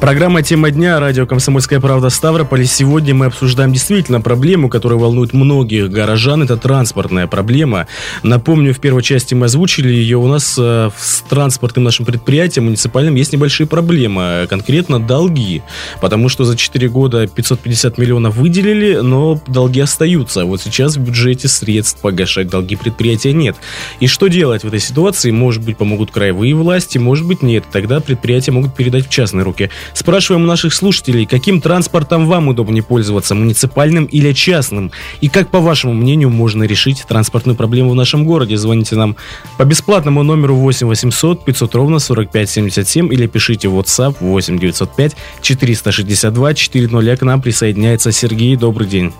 Программа 0.00 0.42
«Тема 0.42 0.70
дня», 0.70 1.00
радио 1.00 1.26
«Комсомольская 1.26 1.80
правда» 1.80 2.08
Ставрополь. 2.08 2.64
Сегодня 2.66 3.16
мы 3.16 3.26
обсуждаем 3.26 3.72
действительно 3.72 4.20
проблему, 4.20 4.68
которая 4.68 4.96
волнует 4.96 5.32
многих 5.32 5.90
горожан. 5.90 6.44
Это 6.44 6.56
транспортная 6.56 7.26
проблема. 7.26 7.88
Напомню, 8.22 8.72
в 8.72 8.78
первой 8.78 9.02
части 9.02 9.34
мы 9.34 9.46
озвучили 9.46 9.88
ее. 9.88 10.16
У 10.18 10.28
нас 10.28 10.54
э, 10.56 10.90
с 10.96 11.22
транспортным 11.28 11.82
нашим 11.82 12.06
предприятием 12.06 12.66
муниципальным 12.66 13.16
есть 13.16 13.32
небольшие 13.32 13.66
проблемы. 13.66 14.46
Конкретно 14.48 15.00
долги. 15.00 15.62
Потому 16.00 16.28
что 16.28 16.44
за 16.44 16.56
4 16.56 16.88
года 16.88 17.26
550 17.26 17.98
миллионов 17.98 18.36
выделили, 18.36 19.00
но 19.00 19.42
долги 19.48 19.80
остаются. 19.80 20.44
Вот 20.44 20.62
сейчас 20.62 20.96
в 20.96 21.00
бюджете 21.00 21.48
средств 21.48 22.00
погашать 22.00 22.48
долги 22.48 22.76
предприятия 22.76 23.32
нет. 23.32 23.56
И 23.98 24.06
что 24.06 24.28
делать 24.28 24.62
в 24.62 24.68
этой 24.68 24.80
ситуации? 24.80 25.32
Может 25.32 25.64
быть, 25.64 25.76
помогут 25.76 26.12
краевые 26.12 26.54
власти, 26.54 26.98
может 26.98 27.26
быть, 27.26 27.42
нет. 27.42 27.64
Тогда 27.72 27.98
предприятия 27.98 28.52
могут 28.52 28.76
передать 28.76 29.08
в 29.08 29.10
частные 29.10 29.42
руки. 29.42 29.70
Спрашиваем 29.92 30.44
у 30.44 30.46
наших 30.46 30.74
слушателей, 30.74 31.26
каким 31.26 31.60
транспортом 31.60 32.26
вам 32.26 32.48
удобнее 32.48 32.82
пользоваться, 32.82 33.34
муниципальным 33.34 34.04
или 34.06 34.32
частным? 34.32 34.90
И 35.20 35.28
как, 35.28 35.50
по 35.50 35.60
вашему 35.60 35.94
мнению, 35.94 36.30
можно 36.30 36.64
решить 36.64 37.04
транспортную 37.08 37.56
проблему 37.56 37.90
в 37.90 37.94
нашем 37.94 38.24
городе? 38.24 38.56
Звоните 38.56 38.96
нам 38.96 39.16
по 39.56 39.64
бесплатному 39.64 40.22
номеру 40.22 40.54
8 40.56 40.86
800 40.86 41.44
500 41.44 41.74
ровно 41.74 41.98
45 41.98 42.50
77 42.50 43.12
или 43.12 43.26
пишите 43.26 43.68
в 43.68 43.78
WhatsApp 43.78 44.16
8 44.20 44.58
905 44.58 45.16
462 45.42 46.54
400. 46.54 47.16
К 47.16 47.22
нам 47.22 47.42
присоединяется 47.42 48.12
Сергей. 48.12 48.56
Добрый 48.56 48.86
день. 48.86 49.12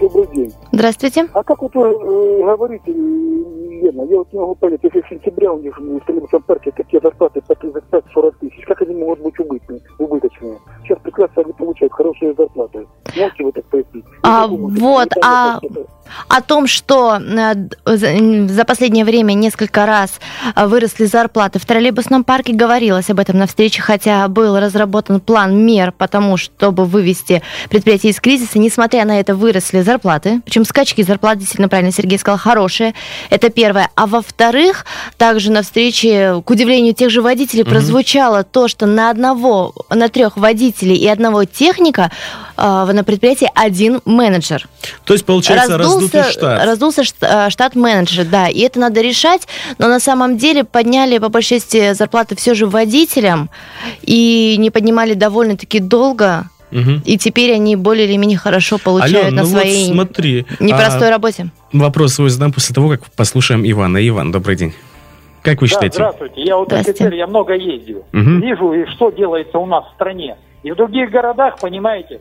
Добрый. 0.00 0.29
Здравствуйте. 0.72 1.28
А 1.32 1.42
как 1.42 1.62
вот 1.62 1.74
вы 1.74 1.88
э, 1.88 2.44
говорите, 2.44 2.92
Лена, 2.92 4.02
я 4.02 4.18
вот 4.18 4.32
не 4.32 4.38
могу 4.38 4.54
понять, 4.54 4.80
если 4.82 5.00
в 5.00 5.08
сентябре 5.08 5.50
у 5.50 5.58
них 5.58 5.76
в 5.78 6.00
Столичном 6.02 6.42
парке 6.42 6.70
такие 6.70 7.00
зарплаты 7.02 7.42
по 7.42 7.52
35-40 7.52 8.34
тысяч, 8.40 8.64
как 8.66 8.82
они 8.82 8.94
могут 8.94 9.20
быть 9.20 9.38
убытные, 9.40 9.80
убыточные? 9.98 10.58
Сейчас 10.84 10.98
прекрасно 11.02 11.42
они 11.42 11.52
получают 11.52 11.92
хорошие 11.92 12.34
зарплаты. 12.34 12.86
Можете 13.16 13.44
вы 13.44 13.52
так 13.52 13.64
пояснить? 13.66 14.04
А, 14.22 14.46
вот, 14.46 15.08
а 15.24 15.58
о 16.28 16.40
том, 16.40 16.66
что 16.66 17.18
э, 17.18 17.54
за 17.86 18.64
последнее 18.64 19.04
время 19.04 19.32
несколько 19.32 19.86
раз 19.86 20.20
э, 20.54 20.66
выросли 20.66 21.04
зарплаты 21.06 21.58
в 21.58 21.66
троллейбусном 21.66 22.24
парке, 22.24 22.52
говорилось 22.52 23.10
об 23.10 23.20
этом 23.20 23.38
на 23.38 23.46
встрече, 23.46 23.82
хотя 23.82 24.26
был 24.28 24.58
разработан 24.58 25.20
план 25.20 25.56
мер 25.64 25.92
по 25.92 26.08
тому, 26.08 26.36
чтобы 26.36 26.84
вывести 26.84 27.42
предприятие 27.68 28.12
из 28.12 28.20
кризиса. 28.20 28.58
Несмотря 28.58 29.04
на 29.04 29.18
это, 29.20 29.34
выросли 29.34 29.80
зарплаты. 29.82 30.40
Причем 30.44 30.64
скачки 30.64 31.02
зарплат, 31.02 31.38
действительно 31.38 31.68
правильно 31.68 31.92
Сергей 31.92 32.18
сказал, 32.18 32.38
хорошие. 32.38 32.94
Это 33.30 33.50
первое. 33.50 33.90
А 33.94 34.06
во-вторых, 34.06 34.84
также 35.16 35.50
на 35.50 35.62
встрече, 35.62 36.42
к 36.44 36.50
удивлению 36.50 36.94
тех 36.94 37.10
же 37.10 37.22
водителей, 37.22 37.62
угу. 37.62 37.70
прозвучало 37.70 38.44
то, 38.44 38.68
что 38.68 38.86
на 38.86 39.10
одного, 39.10 39.74
на 39.88 40.08
трех 40.08 40.36
водителей 40.36 40.96
и 40.96 41.06
одного 41.06 41.44
техника 41.44 42.10
э, 42.56 42.62
на 42.92 43.04
предприятии 43.04 43.50
один 43.54 44.00
менеджер. 44.04 44.68
То 45.04 45.12
есть, 45.14 45.24
получается, 45.24 45.78
Раздул 45.78 45.99
раздутый 46.00 46.32
штат. 46.32 46.64
Раздулся 46.64 47.02
э, 47.20 47.50
штат 47.50 47.74
менеджера, 47.74 48.24
да. 48.24 48.48
И 48.48 48.60
это 48.60 48.78
надо 48.78 49.00
решать, 49.00 49.46
но 49.78 49.88
на 49.88 50.00
самом 50.00 50.36
деле 50.36 50.64
подняли 50.64 51.18
по 51.18 51.28
большей 51.28 51.58
части 51.58 51.92
зарплаты 51.92 52.36
все 52.36 52.54
же 52.54 52.66
водителям 52.66 53.50
и 54.02 54.56
не 54.58 54.70
поднимали 54.70 55.14
довольно-таки 55.14 55.80
долго. 55.80 56.48
Угу. 56.72 57.02
И 57.04 57.18
теперь 57.18 57.52
они 57.52 57.74
более 57.74 58.06
или 58.06 58.16
менее 58.16 58.38
хорошо 58.38 58.78
получают 58.78 59.26
Ален, 59.26 59.34
на 59.34 59.42
ну 59.42 59.48
своей 59.48 59.88
вот 59.88 59.94
смотри, 59.94 60.46
непростой 60.60 61.08
а 61.08 61.10
работе. 61.10 61.50
Вопрос 61.72 62.14
свой 62.14 62.30
задам 62.30 62.52
после 62.52 62.74
того, 62.74 62.88
как 62.90 63.04
послушаем 63.16 63.68
Ивана. 63.68 64.06
Иван, 64.06 64.30
добрый 64.30 64.56
день. 64.56 64.72
Как 65.42 65.60
вы 65.62 65.68
да, 65.68 65.74
считаете? 65.74 65.94
Здравствуйте. 65.94 66.42
Я 66.42 66.56
вот 66.56 66.72
офицер, 66.72 67.12
я 67.12 67.26
много 67.26 67.54
ездил. 67.54 68.04
Угу. 68.12 68.30
Вижу, 68.40 68.72
и 68.72 68.86
что 68.86 69.10
делается 69.10 69.58
у 69.58 69.66
нас 69.66 69.84
в 69.86 69.94
стране. 69.94 70.36
И 70.62 70.70
в 70.70 70.76
других 70.76 71.10
городах, 71.10 71.58
понимаете, 71.58 72.20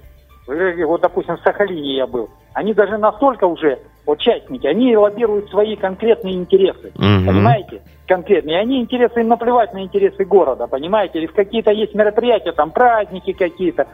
вот, 0.86 1.02
допустим, 1.02 1.38
в 1.38 1.42
Сахалине 1.42 1.96
я 1.96 2.08
был, 2.08 2.30
они 2.54 2.74
даже 2.74 2.98
настолько 2.98 3.46
уже, 3.46 3.80
участники, 4.06 4.66
они 4.66 4.96
лоббируют 4.98 5.50
свои 5.50 5.76
конкретные 5.76 6.36
интересы, 6.36 6.90
угу. 6.96 7.28
понимаете? 7.28 7.82
Конкретные. 8.08 8.60
Они 8.60 8.82
интересы, 8.82 9.22
им 9.22 9.28
наплевать 9.28 9.74
на 9.74 9.84
интересы 9.84 10.26
города, 10.26 10.68
понимаете? 10.68 11.20
Или 11.20 11.28
в 11.28 11.34
какие-то 11.34 11.72
есть 11.72 11.94
мероприятия, 11.94 12.52
там 12.52 12.72
праздники 12.72 13.34
какие-то. 13.34 13.88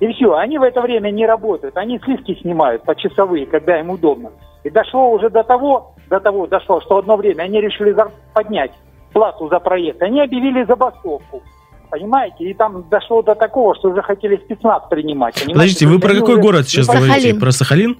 И 0.00 0.12
все, 0.12 0.34
они 0.34 0.58
в 0.58 0.62
это 0.62 0.80
время 0.80 1.10
не 1.10 1.26
работают, 1.26 1.76
они 1.76 1.98
сливки 1.98 2.34
снимают 2.40 2.84
по 2.84 2.94
часовые, 2.94 3.46
когда 3.46 3.78
им 3.78 3.90
удобно. 3.90 4.30
И 4.64 4.70
дошло 4.70 5.10
уже 5.10 5.28
до 5.28 5.42
того, 5.42 5.94
до 6.08 6.20
того 6.20 6.46
дошло, 6.46 6.80
что 6.80 6.98
одно 6.98 7.16
время 7.16 7.42
они 7.42 7.60
решили 7.60 7.94
поднять 8.32 8.72
плату 9.12 9.48
за 9.48 9.58
проезд. 9.58 10.00
Они 10.02 10.20
объявили 10.20 10.64
забастовку. 10.64 11.42
Понимаете? 11.90 12.44
И 12.44 12.54
там 12.54 12.88
дошло 12.88 13.22
до 13.22 13.34
такого, 13.34 13.74
что 13.74 13.90
уже 13.90 14.02
хотели 14.02 14.36
спецназ 14.36 14.82
принимать. 14.90 15.34
Понимаете? 15.34 15.54
Подождите, 15.54 15.86
вы 15.86 15.98
про 15.98 16.14
какой 16.14 16.40
город 16.40 16.68
сейчас 16.68 16.86
говорите? 16.86 17.14
Сахалин. 17.14 17.40
Про 17.40 17.52
Сахалин? 17.52 17.98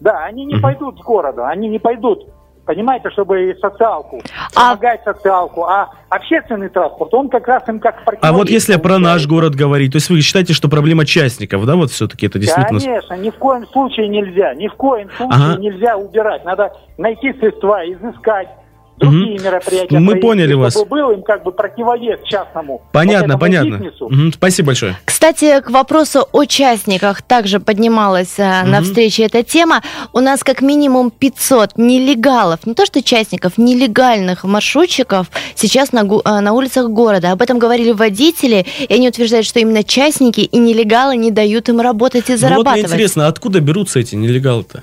Да, 0.00 0.24
они 0.24 0.44
не 0.44 0.54
угу. 0.54 0.62
пойдут 0.62 0.98
с 0.98 1.02
города, 1.02 1.48
они 1.48 1.68
не 1.68 1.78
пойдут 1.78 2.28
понимаете, 2.64 3.10
чтобы 3.10 3.56
социалку, 3.60 4.22
а... 4.54 4.70
помогать 4.70 5.02
социалку, 5.04 5.64
а 5.64 5.90
общественный 6.08 6.68
транспорт, 6.68 7.12
он 7.14 7.28
как 7.28 7.46
раз 7.46 7.68
им 7.68 7.80
как 7.80 8.02
А 8.20 8.32
вот 8.32 8.48
если 8.48 8.76
про 8.76 8.98
наш 8.98 9.26
город 9.26 9.54
говорить, 9.54 9.92
то 9.92 9.96
есть 9.96 10.10
вы 10.10 10.20
считаете, 10.20 10.54
что 10.54 10.68
проблема 10.68 11.04
частников, 11.06 11.64
да, 11.66 11.76
вот 11.76 11.90
все-таки 11.90 12.26
это 12.26 12.38
действительно... 12.38 12.80
Конечно, 12.80 13.14
ни 13.14 13.30
в 13.30 13.36
коем 13.36 13.66
случае 13.68 14.08
нельзя, 14.08 14.54
ни 14.54 14.68
в 14.68 14.74
коем 14.74 15.10
случае 15.10 15.52
ага. 15.52 15.60
нельзя 15.60 15.96
убирать, 15.96 16.44
надо 16.44 16.72
найти 16.98 17.32
средства, 17.34 17.80
изыскать, 17.84 18.48
другие 18.98 19.36
угу. 19.36 19.44
мероприятия. 19.44 19.98
Мы 19.98 20.16
поняли 20.16 20.54
вас. 20.54 20.74
Чтобы 20.74 20.90
был 20.90 21.10
им 21.10 21.22
как 21.22 21.42
бы 21.42 21.52
противовес 21.52 22.20
частному. 22.24 22.82
Понятно, 22.92 23.34
вот 23.34 23.40
понятно. 23.40 23.92
Угу. 24.00 24.32
Спасибо 24.34 24.68
большое. 24.68 24.96
Кстати, 25.04 25.60
к 25.60 25.70
вопросу 25.70 26.28
о 26.32 26.44
частниках 26.44 27.22
также 27.22 27.60
поднималась 27.60 28.38
угу. 28.38 28.68
на 28.68 28.82
встрече 28.82 29.24
эта 29.24 29.42
тема. 29.42 29.82
У 30.12 30.20
нас 30.20 30.42
как 30.44 30.62
минимум 30.62 31.10
500 31.10 31.76
нелегалов, 31.76 32.66
не 32.66 32.74
то 32.74 32.86
что 32.86 33.02
частников, 33.02 33.58
нелегальных 33.58 34.44
маршрутчиков 34.44 35.30
сейчас 35.54 35.92
на, 35.92 36.00
э, 36.00 36.40
на 36.40 36.52
улицах 36.52 36.88
города. 36.88 37.32
Об 37.32 37.42
этом 37.42 37.58
говорили 37.58 37.92
водители, 37.92 38.66
и 38.78 38.92
они 38.94 39.08
утверждают, 39.08 39.46
что 39.46 39.60
именно 39.60 39.82
частники 39.82 40.40
и 40.40 40.58
нелегалы 40.58 41.16
не 41.16 41.30
дают 41.30 41.68
им 41.68 41.80
работать 41.80 42.30
и 42.30 42.36
зарабатывать. 42.36 42.76
Ну, 42.76 42.82
вот 42.82 42.88
мне 42.88 42.94
интересно, 42.94 43.26
откуда 43.26 43.60
берутся 43.60 44.00
эти 44.00 44.14
нелегалы-то? 44.14 44.82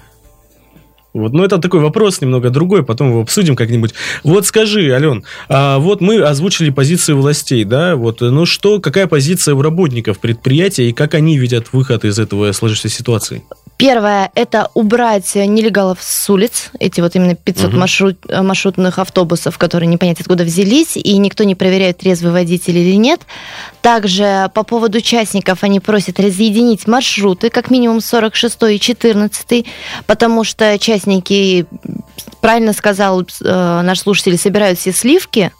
Вот, 1.14 1.34
но 1.34 1.44
это 1.44 1.58
такой 1.58 1.82
вопрос 1.82 2.22
немного 2.22 2.50
другой, 2.50 2.84
потом 2.84 3.10
его 3.10 3.22
обсудим 3.22 3.56
как-нибудь. 3.56 3.94
Вот 4.24 4.46
скажи, 4.46 4.92
Ален, 4.92 5.24
а 5.50 5.78
вот 5.80 6.00
мы 6.00 6.22
озвучили 6.22 6.70
позицию 6.70 7.18
властей, 7.18 7.66
да, 7.66 7.96
вот, 7.96 8.22
ну 8.22 8.46
что, 8.46 8.80
какая 8.80 9.08
позиция 9.08 9.56
у 9.56 9.62
работников 9.62 10.20
предприятия 10.20 10.90
и 10.90 10.94
как 10.94 11.14
они 11.14 11.38
видят 11.38 11.74
выход 11.74 12.06
из 12.06 12.18
этого 12.18 12.52
сложившейся 12.54 12.98
ситуации? 12.98 13.44
Первое– 13.82 14.30
это 14.36 14.70
убрать 14.76 15.34
нелегалов 15.34 15.98
с 16.02 16.30
улиц, 16.30 16.70
эти 16.78 17.02
вот 17.02 17.16
именно 17.16 17.34
500 17.34 17.70
угу. 17.70 17.78
маршрут, 17.78 18.18
маршрутных 18.30 19.00
автобусов, 19.00 19.58
которые 19.58 19.88
не 19.88 19.98
понять 19.98 20.22
откуда 20.22 20.44
взялись, 20.44 20.98
и 20.98 21.18
никто 21.18 21.44
не 21.44 21.56
проверяет, 21.56 21.98
трезвый 21.98 22.32
водитель 22.32 22.78
или 22.78 22.96
нет. 22.96 23.22
Также 23.82 24.52
по 24.54 24.62
поводу 24.62 25.00
участников 25.00 25.64
они 25.64 25.80
просят 25.80 26.20
разъединить 26.20 26.88
маршруты, 26.88 27.50
как 27.50 27.72
минимум 27.72 28.02
46 28.02 28.58
и 28.70 28.80
14, 28.80 29.66
потому 30.06 30.44
что 30.44 30.74
участники, 30.74 31.66
правильно 32.40 32.74
сказал 32.74 33.22
э, 33.22 33.82
наш 33.82 34.00
слушатель, 34.00 34.38
собирают 34.38 34.78
все 34.78 34.94
сливки, 34.94 35.52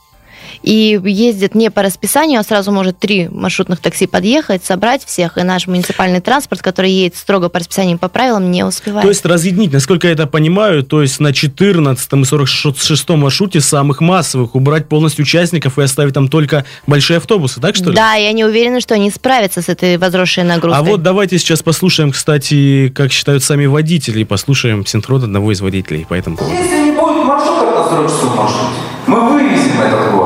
и 0.64 1.00
ездит 1.04 1.56
не 1.56 1.72
по 1.72 1.82
расписанию, 1.82 2.40
а 2.40 2.44
сразу 2.44 2.72
может 2.72 3.00
три 3.00 3.28
маршрутных 3.30 3.80
такси 3.80 4.08
подъехать, 4.08 4.64
собрать 4.64 5.04
всех, 5.06 5.38
и 5.38 5.44
наш 5.44 5.68
муниципальный 5.68 6.22
транспорт, 6.22 6.62
который 6.62 6.92
едет 6.92 7.16
строго 7.16 7.50
по 7.50 7.60
расписанию 7.60 7.98
по 7.98 8.08
правилам, 8.08 8.52
не 8.52 8.64
успевает. 8.64 9.04
То 9.04 9.10
есть 9.10 9.26
разъединить, 9.26 9.74
насколько 9.74 10.08
я 10.08 10.14
это 10.14 10.28
понимаю, 10.28 10.84
то 10.84 11.02
есть 11.02 11.20
на 11.20 11.34
14 11.34 12.14
и 12.14 12.24
46 12.24 13.10
маршруте 13.10 13.62
самых 13.62 14.02
массовых 14.02 14.56
убрать 14.56 14.88
полностью 14.88 15.24
участников 15.24 15.80
и 15.80 15.82
оставить 15.82 16.14
там 16.14 16.28
только 16.28 16.66
большие 16.88 17.18
автобусы, 17.18 17.60
так 17.60 17.76
что 17.76 17.90
ли? 17.90 17.96
Да, 17.96 18.14
я 18.14 18.32
не 18.32 18.46
уверена, 18.46 18.82
что 18.82 18.94
они 18.94 19.10
справятся 19.12 19.62
с 19.62 19.70
этой 19.70 19.98
возросшей 19.98 20.44
нагрузкой. 20.44 20.80
А 20.80 20.84
вот 20.84 21.02
давайте 21.02 21.40
сейчас 21.40 21.64
послушаем, 21.64 22.12
кстати, 22.12 22.90
как 22.90 23.12
считают 23.12 23.44
сами 23.44 23.66
водители, 23.66 24.24
послушаем 24.24 24.86
синхрон 24.86 25.24
одного 25.24 25.52
из 25.52 25.62
водителей 25.62 26.06
по 26.08 26.14
этому 26.14 26.38
поводу. 26.38 26.56
Если 26.56 26.86
не 26.86 26.92
будет 26.92 27.26
маршрута 27.26 27.66
на 27.66 27.90
40 27.90 28.10
часов 28.10 28.36
маршруте, 28.36 28.76
мы 29.08 29.30
вывезем 29.32 29.82
этот 29.82 30.12
город. 30.12 30.21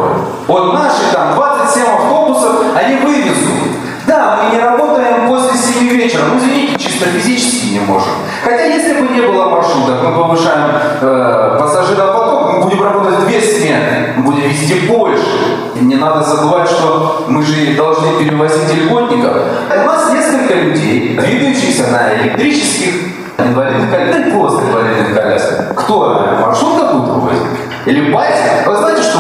Вот 0.48 0.74
наши 0.74 1.12
там 1.12 1.34
27 1.36 1.84
автобусов, 1.86 2.56
они 2.76 2.98
вывезут. 2.98 3.76
Да, 4.06 4.44
мы 4.44 4.56
не 4.56 4.62
работаем 4.62 5.28
после 5.28 5.58
7 5.58 5.88
вечера, 5.90 6.22
ну 6.32 6.38
извините, 6.38 6.78
чисто 6.78 7.06
физически 7.06 7.74
не 7.74 7.80
можем. 7.80 8.12
Хотя 8.44 8.66
если 8.66 9.02
бы 9.02 9.08
не 9.08 9.22
было 9.22 9.50
маршрутов, 9.50 10.04
мы 10.04 10.16
повышаем 10.16 10.70
э, 11.02 11.58
пассажиропоток, 11.60 12.54
мы 12.54 12.62
будем 12.62 12.84
работать 12.84 13.26
две 13.26 13.42
смены, 13.42 14.14
мы 14.18 14.24
будем 14.24 14.48
везти 14.48 14.88
больше. 14.88 15.26
И 15.74 15.80
не 15.80 15.96
надо 15.96 16.24
забывать, 16.24 16.70
что 16.70 17.26
мы 17.28 17.42
же 17.42 17.76
должны 17.76 18.24
перевозить 18.24 18.72
льготников. 18.76 19.34
У 19.70 19.86
нас 19.86 20.14
несколько 20.14 20.54
людей, 20.54 21.18
двигающихся 21.18 21.88
на 21.88 22.14
электрических 22.22 22.94
инвалидных 23.40 23.90
колясках, 23.90 24.32
просто 24.32 24.64
инвалидных 24.66 25.16
колясках. 25.16 25.76
Кто? 25.76 26.38
Маршрутка 26.40 26.94
будет 26.94 27.10
вывозить? 27.10 27.42
Или 27.86 28.12
батя? 28.12 28.64
Вы 28.66 28.76
знаете, 28.76 29.02
что 29.04 29.20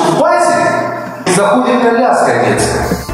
заходит 1.36 1.82
коляска 1.82 2.46
детская. 2.46 3.06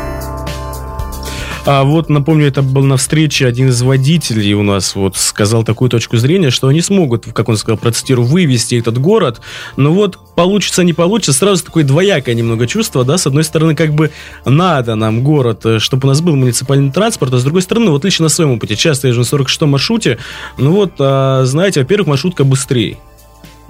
А 1.64 1.84
вот, 1.84 2.10
напомню, 2.10 2.48
это 2.48 2.64
был 2.64 2.84
на 2.84 2.98
встрече 2.98 3.46
один 3.46 3.70
из 3.70 3.82
водителей 3.84 4.54
у 4.54 4.64
нас 4.64 4.96
вот 4.96 5.16
сказал 5.16 5.64
такую 5.64 5.92
точку 5.92 6.18
зрения, 6.18 6.50
что 6.50 6.68
они 6.68 6.82
смогут, 6.82 7.28
как 7.34 7.50
он 7.50 7.58
сказал, 7.58 7.78
процитирую, 7.78 8.28
вывести 8.28 8.76
этот 8.76 8.98
город, 8.98 9.42
но 9.78 9.94
вот 9.94 10.18
получится, 10.36 10.84
не 10.84 10.94
получится, 10.94 11.34
сразу 11.34 11.64
такое 11.64 11.84
двоякое 11.84 12.34
немного 12.34 12.66
чувство, 12.66 13.04
да, 13.04 13.20
с 13.20 13.28
одной 13.28 13.44
стороны, 13.44 13.76
как 13.76 13.94
бы 13.94 14.10
надо 14.44 14.96
нам 14.96 15.24
город, 15.24 15.64
э, 15.66 15.78
чтобы 15.78 16.08
у 16.08 16.10
нас 16.10 16.22
был 16.22 16.36
муниципальный 16.36 16.92
транспорт, 16.92 17.32
а 17.34 17.38
с 17.38 17.44
другой 17.44 17.62
стороны, 17.62 17.92
вот 17.92 18.04
лично 18.06 18.24
на 18.24 18.30
своем 18.30 18.54
опыте, 18.54 18.76
часто 18.76 19.08
езжу 19.08 19.20
на 19.20 19.26
46 19.26 19.62
маршруте, 19.62 20.18
ну 20.58 20.72
вот, 20.72 20.94
а, 20.98 21.46
знаете, 21.46 21.82
во-первых, 21.82 22.08
маршрутка 22.08 22.44
быстрее, 22.44 22.98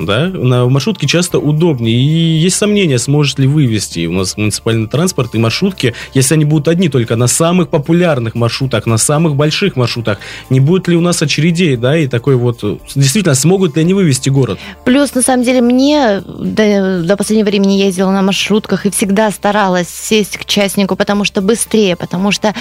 да, 0.06 0.28
на 0.28 0.68
маршрутке 0.68 1.08
часто 1.08 1.40
удобнее. 1.40 1.96
И 1.96 2.40
есть 2.40 2.58
сомнения, 2.58 3.00
сможет 3.00 3.40
ли 3.40 3.48
вывести 3.48 4.06
у 4.06 4.14
нас 4.14 4.38
муниципальный 4.38 4.88
транспорт 4.88 5.36
и 5.36 5.38
маршрутки, 5.38 5.94
если 6.14 6.36
они 6.36 6.46
будут 6.46 6.68
одни 6.68 6.90
только 6.90 7.16
на 7.16 7.28
самых 7.28 7.70
популярных 7.70 8.36
маршрутах, 8.36 8.86
на 8.86 8.98
самых 8.98 9.36
больших 9.36 9.76
маршрутах. 9.76 10.20
Не 10.50 10.60
будет 10.60 10.88
ли 10.88 10.96
у 10.96 11.02
нас 11.02 11.22
очередей, 11.22 11.76
да, 11.76 11.98
и 11.98 12.08
такой 12.08 12.36
вот... 12.36 12.64
Действительно, 12.96 13.36
смогут 13.36 13.76
ли 13.76 13.82
они 13.82 13.94
вывести 13.94 14.30
город? 14.30 14.60
Плюс, 14.86 15.14
на 15.14 15.22
самом 15.22 15.44
деле, 15.44 15.62
мне 15.62 16.22
до, 16.22 17.04
до 17.04 17.18
последнего 17.18 17.48
времени 17.48 17.74
ездила 17.74 18.12
на 18.12 18.22
маршрутках 18.22 18.86
и 18.86 18.90
всегда 18.90 19.32
старалась 19.32 19.90
сесть 19.90 20.38
к 20.38 20.46
частнику, 20.46 20.96
потому 20.96 21.24
что 21.24 21.42
быстрее, 21.42 21.96
потому 21.96 22.32
что, 22.32 22.54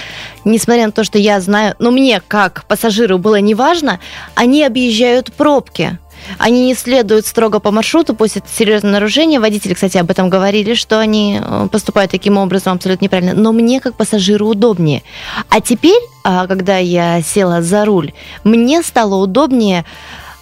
несмотря 0.45 0.87
на 0.87 0.93
то, 0.93 1.05
что 1.05 1.19
я 1.19 1.41
знаю, 1.41 1.75
но 1.79 1.91
мне, 1.91 2.23
как 2.27 2.65
пассажиру, 2.67 3.19
было 3.19 3.41
неважно, 3.41 4.01
они 4.35 4.65
объезжают 4.65 5.33
пробки. 5.33 5.99
Они 6.39 6.67
не 6.67 6.75
следуют 6.75 7.27
строго 7.27 7.61
по 7.61 7.71
маршруту, 7.71 8.15
пусть 8.15 8.37
это 8.37 8.49
серьезное 8.49 8.93
нарушение. 8.93 9.41
Водители, 9.41 9.75
кстати, 9.75 9.99
об 9.99 10.11
этом 10.11 10.31
говорили, 10.31 10.75
что 10.75 10.99
они 10.99 11.41
э, 11.43 11.69
поступают 11.71 12.11
таким 12.11 12.37
образом 12.39 12.75
абсолютно 12.75 13.05
неправильно. 13.05 13.35
Но 13.35 13.53
мне, 13.53 13.81
как 13.81 13.95
пассажиру, 13.95 14.49
удобнее. 14.49 15.03
А 15.49 15.61
теперь, 15.61 16.03
а, 16.25 16.47
когда 16.47 16.79
я 16.79 17.23
села 17.23 17.63
за 17.63 17.85
руль, 17.85 18.13
мне 18.45 18.83
стало 18.83 19.17
удобнее 19.17 19.85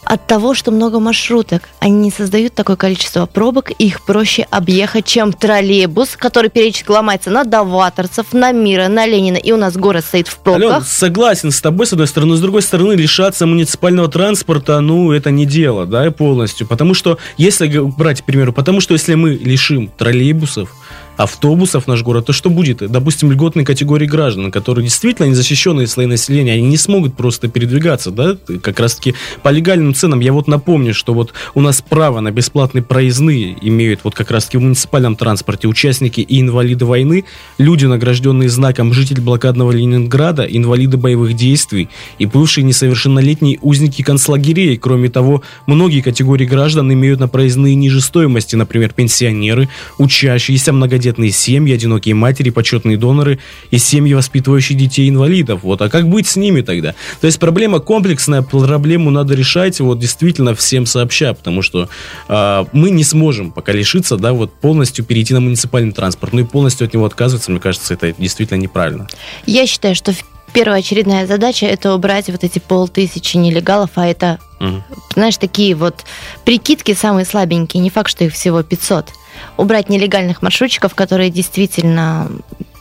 от 0.05 0.27
того, 0.27 0.55
что 0.55 0.71
много 0.71 1.01
маршруток. 1.01 1.69
Они 1.81 1.97
не 1.97 2.11
создают 2.11 2.55
такое 2.55 2.77
количество 2.77 3.27
пробок, 3.27 3.71
их 3.71 4.03
проще 4.05 4.47
объехать, 4.51 5.07
чем 5.07 5.33
троллейбус, 5.33 6.17
который 6.17 6.51
периодически 6.51 6.91
ломается 6.91 7.31
на 7.31 7.45
Даваторцев, 7.45 8.33
на 8.33 8.53
Мира, 8.53 8.89
на 8.89 9.07
Ленина, 9.07 9.37
и 9.37 9.53
у 9.53 9.57
нас 9.57 9.77
город 9.77 10.05
стоит 10.05 10.29
в 10.29 10.39
пробках. 10.39 10.73
Ален, 10.73 10.85
согласен 10.85 11.51
с 11.51 11.61
тобой, 11.61 11.87
с 11.87 11.93
одной 11.93 12.07
стороны, 12.07 12.37
с 12.37 12.41
другой 12.41 12.63
стороны, 12.63 12.93
лишаться 12.93 13.47
муниципального 13.47 14.09
транспорта, 14.09 14.81
ну, 14.81 15.13
это 15.13 15.31
не 15.31 15.47
дело, 15.47 15.87
да, 15.87 16.11
полностью. 16.11 16.67
Потому 16.67 16.95
что, 16.95 17.19
если 17.37 17.69
брать, 17.79 18.23
к 18.23 18.25
примеру, 18.25 18.53
потому 18.53 18.81
что 18.81 18.95
если 18.95 19.15
мы 19.15 19.31
лишим 19.31 19.89
троллейбусов, 19.97 20.75
автобусов 21.19 21.85
в 21.85 21.89
наш 21.89 22.03
город, 22.03 22.27
то 22.27 22.33
что 22.33 22.49
будет? 22.49 22.79
Допустим, 22.79 23.31
льготной 23.31 23.65
категории 23.65 24.07
граждан, 24.07 24.51
которые 24.51 24.85
действительно 24.85 25.27
незащищенные 25.27 25.89
слои 25.89 26.07
населения, 26.07 26.53
они 26.53 26.69
не 26.69 26.77
смогут 26.77 27.17
просто 27.17 27.49
передвигаться, 27.49 28.11
да, 28.13 28.37
как 28.63 28.79
раз-таки 28.81 29.15
по 29.43 29.51
легальным 29.51 29.95
ценам. 29.95 30.21
Я 30.21 30.33
вот 30.33 30.47
напомню, 30.47 30.95
что 30.95 31.13
вот 31.13 31.35
у 31.55 31.61
нас 31.61 31.83
право 31.83 32.21
на 32.21 32.31
бесплатные 32.31 32.85
проездные 32.85 33.57
имеют 33.61 34.01
вот 34.05 34.15
как 34.15 34.31
раз-таки 34.31 34.59
в 34.59 34.63
муниципальном 34.63 35.17
транспорте 35.17 35.67
участники 35.67 36.21
и 36.21 36.41
инвалиды 36.41 36.85
войны, 36.85 37.25
люди, 37.59 37.85
награжденные 37.85 38.49
знаком 38.49 38.93
житель 38.93 39.21
блокадного 39.21 39.73
Ленинграда, 39.73 40.45
инвалиды 40.45 40.99
боевых 40.99 41.35
действий 41.35 41.89
и 42.19 42.27
бывшие 42.27 42.63
несовершеннолетние 42.63 43.59
узники 43.61 44.03
концлагерей. 44.03 44.77
Кроме 44.77 45.11
того, 45.11 45.43
многие 45.67 46.01
категории 46.01 46.47
граждан 46.47 46.93
имеют 46.93 47.19
на 47.19 47.27
проездные 47.27 47.75
ниже 47.75 48.01
стоимости, 48.01 48.55
например, 48.55 48.93
пенсионеры, 48.93 49.69
учащиеся, 49.99 50.73
многодетные 50.73 51.08
многодетные 51.09 51.31
семьи, 51.31 51.75
одинокие 51.75 52.15
матери, 52.15 52.51
почетные 52.51 52.97
доноры 52.97 53.39
и 53.71 53.79
семьи, 53.79 54.15
воспитывающие 54.15 54.79
детей-инвалидов. 54.79 55.61
Вот. 55.63 55.83
А 55.83 55.89
как 55.89 56.09
быть 56.09 56.27
с 56.27 56.37
ними 56.37 56.61
тогда? 56.61 56.95
То 57.21 57.27
есть 57.27 57.39
проблема 57.39 57.81
комплексная, 57.81 58.43
проблему 58.43 59.11
надо 59.11 59.35
решать 59.35 59.81
вот 59.81 59.99
действительно 59.99 60.55
всем 60.55 60.87
сообща, 60.87 61.35
потому 61.35 61.63
что 61.63 61.89
э, 62.29 62.65
мы 62.73 62.91
не 62.91 63.05
сможем 63.05 63.51
пока 63.51 63.73
лишиться, 63.73 64.17
да, 64.17 64.33
вот 64.33 64.53
полностью 64.53 65.05
перейти 65.05 65.35
на 65.35 65.41
муниципальный 65.41 65.93
транспорт, 65.93 66.33
ну 66.33 66.41
и 66.41 66.45
полностью 66.45 66.87
от 66.87 66.95
него 66.95 67.05
отказываться, 67.05 67.51
мне 67.51 67.61
кажется, 67.61 67.95
это 67.95 68.13
действительно 68.19 68.59
неправильно. 68.59 69.07
Я 69.47 69.67
считаю, 69.67 69.95
что 69.95 70.13
первоочередная 70.59 71.25
задача 71.27 71.67
это 71.67 71.95
убрать 71.95 72.29
вот 72.31 72.43
эти 72.43 72.59
полтысячи 72.59 73.37
нелегалов, 73.37 73.91
а 73.95 74.07
это, 74.07 74.41
угу. 74.59 74.83
знаешь, 75.15 75.37
такие 75.37 75.77
вот 75.77 76.05
прикидки 76.45 76.95
самые 76.95 77.25
слабенькие. 77.25 77.81
Не 77.81 77.91
факт, 77.91 78.11
что 78.11 78.25
их 78.25 78.33
всего 78.33 78.65
500 78.65 79.11
убрать 79.57 79.89
нелегальных 79.89 80.43
маршрутчиков, 80.43 80.97
которые 80.97 81.31
действительно 81.31 82.29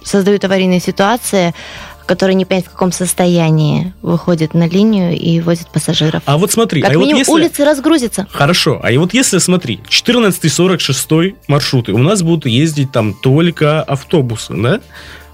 создают 0.04 0.44
аварийные 0.44 0.80
ситуации, 0.80 1.54
которые 2.08 2.34
не 2.34 2.46
понять 2.46 2.66
в 2.66 2.72
каком 2.72 2.92
состоянии 2.92 3.94
выходят 4.02 4.56
на 4.56 4.68
линию 4.68 5.16
и 5.16 5.40
возят 5.40 5.68
пассажиров. 5.68 6.24
А 6.26 6.40
вот 6.40 6.52
смотри, 6.52 6.82
как 6.82 6.90
а 6.90 6.94
минимум 6.96 7.14
вот 7.14 7.20
если... 7.20 7.32
улицы 7.32 7.64
разгрузятся. 7.64 8.28
Хорошо, 8.32 8.80
а 8.82 8.92
и 8.92 8.98
вот 8.98 9.14
если, 9.14 9.38
смотри, 9.38 9.82
14-46 9.88 11.36
маршруты, 11.48 11.92
у 11.94 12.00
нас 12.00 12.24
будут 12.24 12.48
ездить 12.48 12.92
там 12.92 13.14
только 13.14 13.84
автобусы, 13.84 14.56
да? 14.56 14.80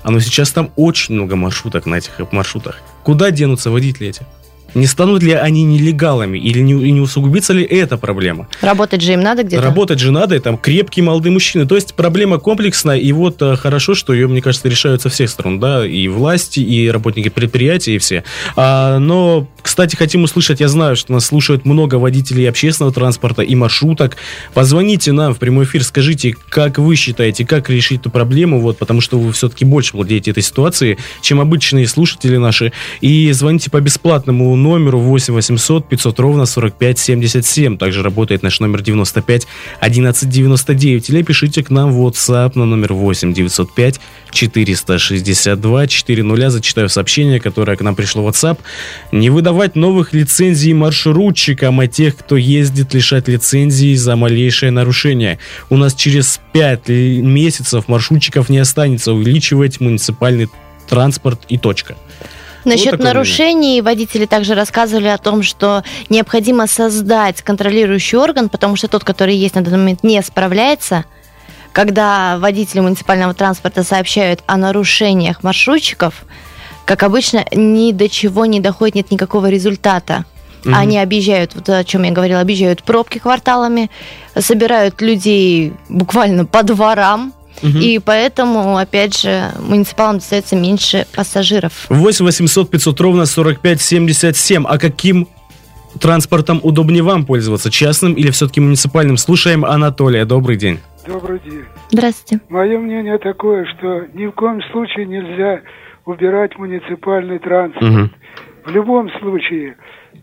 А 0.04 0.12
но 0.12 0.20
сейчас 0.20 0.52
там 0.52 0.72
очень 0.76 1.16
много 1.16 1.36
маршруток 1.36 1.86
на 1.86 1.96
этих 1.96 2.20
маршрутах. 2.32 2.82
Куда 3.04 3.32
денутся 3.32 3.72
водители 3.72 4.10
эти? 4.10 4.26
Не 4.75 4.88
станут 4.88 5.21
ли 5.21 5.33
они 5.33 5.63
нелегалами 5.63 6.38
или 6.38 6.59
не, 6.59 6.73
не 6.73 6.99
усугубится 6.99 7.53
ли 7.53 7.63
эта 7.63 7.97
проблема? 7.97 8.47
Работать 8.62 9.01
же 9.01 9.13
им 9.13 9.21
надо 9.21 9.43
где-то? 9.43 9.62
Работать 9.62 9.99
же 9.99 10.12
надо, 10.12 10.36
и 10.36 10.39
там 10.39 10.57
крепкие 10.57 11.03
молодые 11.03 11.31
мужчины. 11.31 11.67
То 11.67 11.75
есть 11.75 11.93
проблема 11.93 12.39
комплексная, 12.39 12.97
и 12.97 13.12
вот 13.12 13.41
э, 13.41 13.55
хорошо, 13.55 13.93
что 13.95 14.13
ее, 14.13 14.27
мне 14.27 14.41
кажется, 14.41 14.67
решают 14.67 15.01
со 15.01 15.09
всех 15.09 15.29
сторон, 15.29 15.59
да, 15.59 15.86
и 15.86 16.07
власти, 16.07 16.59
и 16.59 16.89
работники 16.89 17.29
предприятий, 17.29 17.95
и 17.95 17.97
все. 17.99 18.23
А, 18.55 18.99
но, 18.99 19.47
кстати, 19.62 19.95
хотим 19.95 20.23
услышать, 20.23 20.59
я 20.59 20.67
знаю, 20.67 20.95
что 20.95 21.13
нас 21.13 21.25
слушают 21.25 21.65
много 21.65 21.95
водителей 21.95 22.49
общественного 22.49 22.93
транспорта 22.93 23.41
и 23.41 23.55
маршруток. 23.55 24.17
Позвоните 24.53 25.12
нам 25.12 25.33
в 25.33 25.39
прямой 25.39 25.65
эфир, 25.65 25.83
скажите, 25.83 26.36
как 26.49 26.79
вы 26.79 26.95
считаете, 26.95 27.45
как 27.45 27.69
решить 27.69 28.01
эту 28.01 28.09
проблему, 28.09 28.59
вот, 28.59 28.77
потому 28.77 29.01
что 29.01 29.19
вы 29.19 29.31
все-таки 29.33 29.65
больше 29.65 29.95
владеете 29.95 30.31
этой 30.31 30.43
ситуацией, 30.43 30.97
чем 31.21 31.39
обычные 31.39 31.88
слушатели 31.88 32.38
наши, 32.38 32.71
и 33.01 33.31
звоните 33.31 33.69
по 33.69 33.79
бесплатному 33.79 34.55
номеру 34.63 34.99
8 34.99 35.34
800 35.34 35.89
500 35.89 36.19
ровно 36.19 36.45
45 36.45 36.97
77. 36.97 37.78
Также 37.78 38.02
работает 38.02 38.43
наш 38.43 38.60
номер 38.60 38.82
95 38.82 39.47
11 39.80 40.30
99. 40.30 41.10
Или 41.10 41.21
пишите 41.21 41.63
к 41.63 41.69
нам 41.69 41.91
в 41.91 42.06
WhatsApp 42.06 42.52
на 42.56 42.65
номер 42.65 42.93
8 42.93 43.34
905 43.34 43.99
462 44.32 45.88
400. 45.88 46.49
Зачитаю 46.49 46.89
сообщение, 46.89 47.39
которое 47.39 47.78
к 47.78 47.82
нам 47.82 47.95
пришло 47.95 48.23
в 48.23 48.28
WhatsApp. 48.28 48.58
Не 49.12 49.30
выдавать 49.30 49.76
новых 49.76 50.13
лицензий 50.13 50.73
маршрутчикам, 50.73 51.80
а 51.80 51.88
тех, 51.88 52.17
кто 52.17 52.38
ездит, 52.38 52.93
лишать 52.93 53.28
лицензии 53.28 53.95
за 53.95 54.15
малейшее 54.15 54.71
нарушение. 54.71 55.39
У 55.69 55.78
нас 55.78 55.93
через 55.93 56.39
5 56.54 56.89
месяцев 56.89 57.88
маршрутчиков 57.88 58.49
не 58.49 58.60
останется. 58.60 59.13
Увеличивать 59.13 59.80
муниципальный 59.80 60.49
транспорт 60.88 61.41
и 61.49 61.58
точка. 61.58 61.95
Насчет 62.65 62.93
вот 62.93 63.02
нарушений 63.02 63.54
мнение. 63.56 63.82
водители 63.82 64.26
также 64.26 64.56
рассказывали 64.56 65.08
о 65.08 65.17
том, 65.17 65.43
что 65.43 65.84
необходимо 66.10 66.67
создать 66.67 67.41
контролирующий 67.41 68.17
орган, 68.17 68.49
потому 68.49 68.76
что 68.76 68.88
тот, 68.88 69.04
который 69.04 69.36
есть 69.36 69.56
на 69.56 69.62
данный 69.62 69.78
момент, 69.78 70.04
не 70.04 70.21
справляется. 70.21 71.06
Когда 71.71 72.38
водители 72.38 72.80
муниципального 72.80 73.34
транспорта 73.34 73.84
сообщают 73.84 74.43
о 74.45 74.58
нарушениях 74.58 75.43
маршрутчиков, 75.43 76.26
как 76.86 77.04
обычно, 77.04 77.45
ни 77.52 77.91
до 77.91 78.10
чего 78.10 78.45
не 78.45 78.60
доходит, 78.60 78.95
нет 78.95 79.12
никакого 79.12 79.49
результата. 79.49 80.26
Угу. 80.65 80.73
Они 80.76 80.99
объезжают, 80.99 81.56
вот 81.56 81.69
о 81.69 81.84
чем 81.84 82.04
я 82.04 82.12
говорила, 82.12 82.41
объезжают 82.41 82.84
пробки 82.84 83.17
кварталами, 83.17 83.89
собирают 84.38 85.02
людей 85.02 85.73
буквально 85.89 86.45
по 86.45 86.63
дворам, 86.63 87.34
Угу. 87.63 87.78
И 87.78 87.99
поэтому, 87.99 88.78
опять 88.78 89.17
же, 89.17 89.52
муниципалам 89.60 90.17
достается 90.17 90.56
меньше 90.56 91.08
пассажиров. 91.15 91.86
8 91.89 92.26
800 92.26 92.69
500 92.69 93.02
ровно 93.02 93.26
45 93.26 93.82
77. 93.82 94.65
А 94.67 94.78
каким 94.78 95.28
транспортом 95.99 96.60
удобнее 96.62 97.04
вам 97.04 97.26
пользоваться? 97.26 97.71
Частным 97.71 98.13
или 98.13 98.32
все-таки 98.32 98.60
муниципальным? 98.60 99.17
Слушаем 99.17 99.63
Анатолия. 99.63 100.26
Добрый 100.26 100.58
день. 100.58 100.80
Добрый 101.08 101.39
день. 101.39 101.63
Здравствуйте. 101.89 102.43
Мое 102.49 102.78
мнение 102.80 103.17
такое, 103.17 103.65
что 103.65 104.08
ни 104.13 104.26
в 104.26 104.32
коем 104.32 104.62
случае 104.71 105.06
нельзя 105.06 105.62
убирать 106.06 106.58
муниципальный 106.58 107.39
транспорт. 107.39 107.84
Угу. 107.84 108.10
В 108.65 108.69
любом 108.71 109.10
случае, 109.19 109.76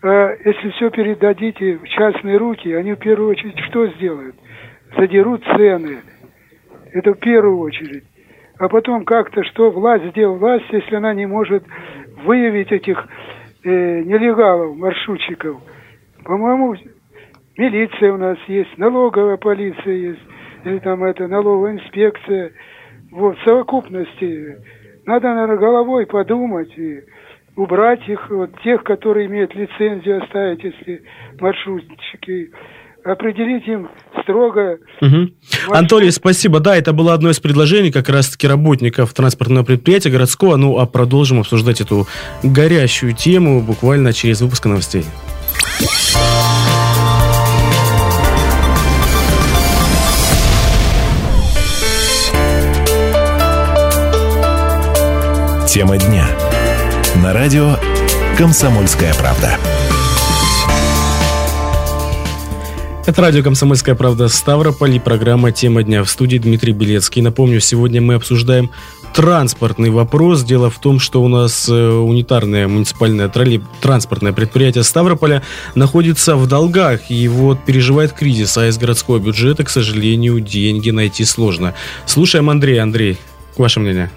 э, 0.02 0.36
если 0.44 0.70
все 0.70 0.90
передадите 0.90 1.78
в 1.78 1.88
частные 1.88 2.36
руки, 2.36 2.72
они 2.72 2.92
в 2.92 2.98
первую 2.98 3.30
очередь 3.30 3.58
что 3.68 3.86
сделают? 3.88 4.34
Задерут 4.96 5.42
цены, 5.44 5.98
это 6.92 7.14
в 7.14 7.18
первую 7.18 7.58
очередь. 7.58 8.04
А 8.58 8.68
потом 8.68 9.04
как-то, 9.04 9.42
что 9.44 9.70
власть 9.70 10.04
сделает 10.10 10.40
власть, 10.40 10.66
если 10.70 10.96
она 10.96 11.14
не 11.14 11.26
может 11.26 11.64
выявить 12.24 12.70
этих 12.70 13.06
э, 13.64 14.02
нелегалов, 14.02 14.76
маршрутчиков. 14.76 15.56
По-моему, 16.24 16.76
милиция 17.56 18.12
у 18.12 18.18
нас 18.18 18.36
есть, 18.46 18.76
налоговая 18.76 19.38
полиция 19.38 19.94
есть, 19.94 20.20
или 20.64 20.78
там 20.80 21.02
это 21.04 21.26
налоговая 21.26 21.72
инспекция. 21.74 22.52
Вот, 23.10 23.38
в 23.38 23.44
совокупности 23.44 24.58
Надо, 25.06 25.28
наверное, 25.28 25.56
головой 25.56 26.06
подумать 26.06 26.76
и 26.76 27.00
убрать 27.56 28.06
их, 28.08 28.30
вот 28.30 28.50
тех, 28.62 28.84
которые 28.84 29.26
имеют 29.26 29.54
лицензию, 29.54 30.22
оставить, 30.22 30.62
если 30.62 31.02
маршрутчики 31.40 32.50
определить 33.04 33.66
им 33.66 33.88
строго. 34.22 34.78
Угу. 35.00 35.74
Анатолий, 35.74 36.10
спасибо. 36.10 36.60
Да, 36.60 36.76
это 36.76 36.92
было 36.92 37.14
одно 37.14 37.30
из 37.30 37.40
предложений 37.40 37.92
как 37.92 38.08
раз-таки 38.08 38.46
работников 38.46 39.12
транспортного 39.12 39.64
предприятия 39.64 40.10
городского. 40.10 40.56
Ну, 40.56 40.78
а 40.78 40.86
продолжим 40.86 41.40
обсуждать 41.40 41.80
эту 41.80 42.06
горящую 42.42 43.14
тему 43.14 43.60
буквально 43.60 44.12
через 44.12 44.40
выпуск 44.40 44.66
новостей. 44.66 45.04
Тема 55.66 55.98
дня. 55.98 56.26
На 57.22 57.32
радио 57.32 57.76
«Комсомольская 58.36 59.14
правда». 59.14 59.56
Это 63.10 63.22
радио 63.22 63.42
«Комсомольская 63.42 63.96
правда» 63.96 64.28
Ставрополь 64.28 64.94
и 64.94 65.00
программа 65.00 65.50
«Тема 65.50 65.82
дня» 65.82 66.04
в 66.04 66.08
студии 66.08 66.38
Дмитрий 66.38 66.72
Белецкий. 66.72 67.20
Напомню, 67.20 67.58
сегодня 67.58 68.00
мы 68.00 68.14
обсуждаем 68.14 68.70
транспортный 69.12 69.90
вопрос. 69.90 70.44
Дело 70.44 70.70
в 70.70 70.78
том, 70.78 71.00
что 71.00 71.20
у 71.20 71.26
нас 71.26 71.68
э, 71.68 71.72
унитарное 71.72 72.68
муниципальное 72.68 73.28
троллей... 73.28 73.64
транспортное 73.82 74.32
предприятие 74.32 74.84
Ставрополя 74.84 75.42
находится 75.74 76.36
в 76.36 76.46
долгах 76.46 77.10
и 77.10 77.26
вот 77.26 77.58
переживает 77.64 78.12
кризис, 78.12 78.56
а 78.56 78.68
из 78.68 78.78
городского 78.78 79.18
бюджета, 79.18 79.64
к 79.64 79.70
сожалению, 79.70 80.38
деньги 80.38 80.90
найти 80.90 81.24
сложно. 81.24 81.74
Слушаем 82.06 82.48
Андрей. 82.48 82.80
Андрей, 82.80 83.18
ваше 83.58 83.80
мнение? 83.80 84.08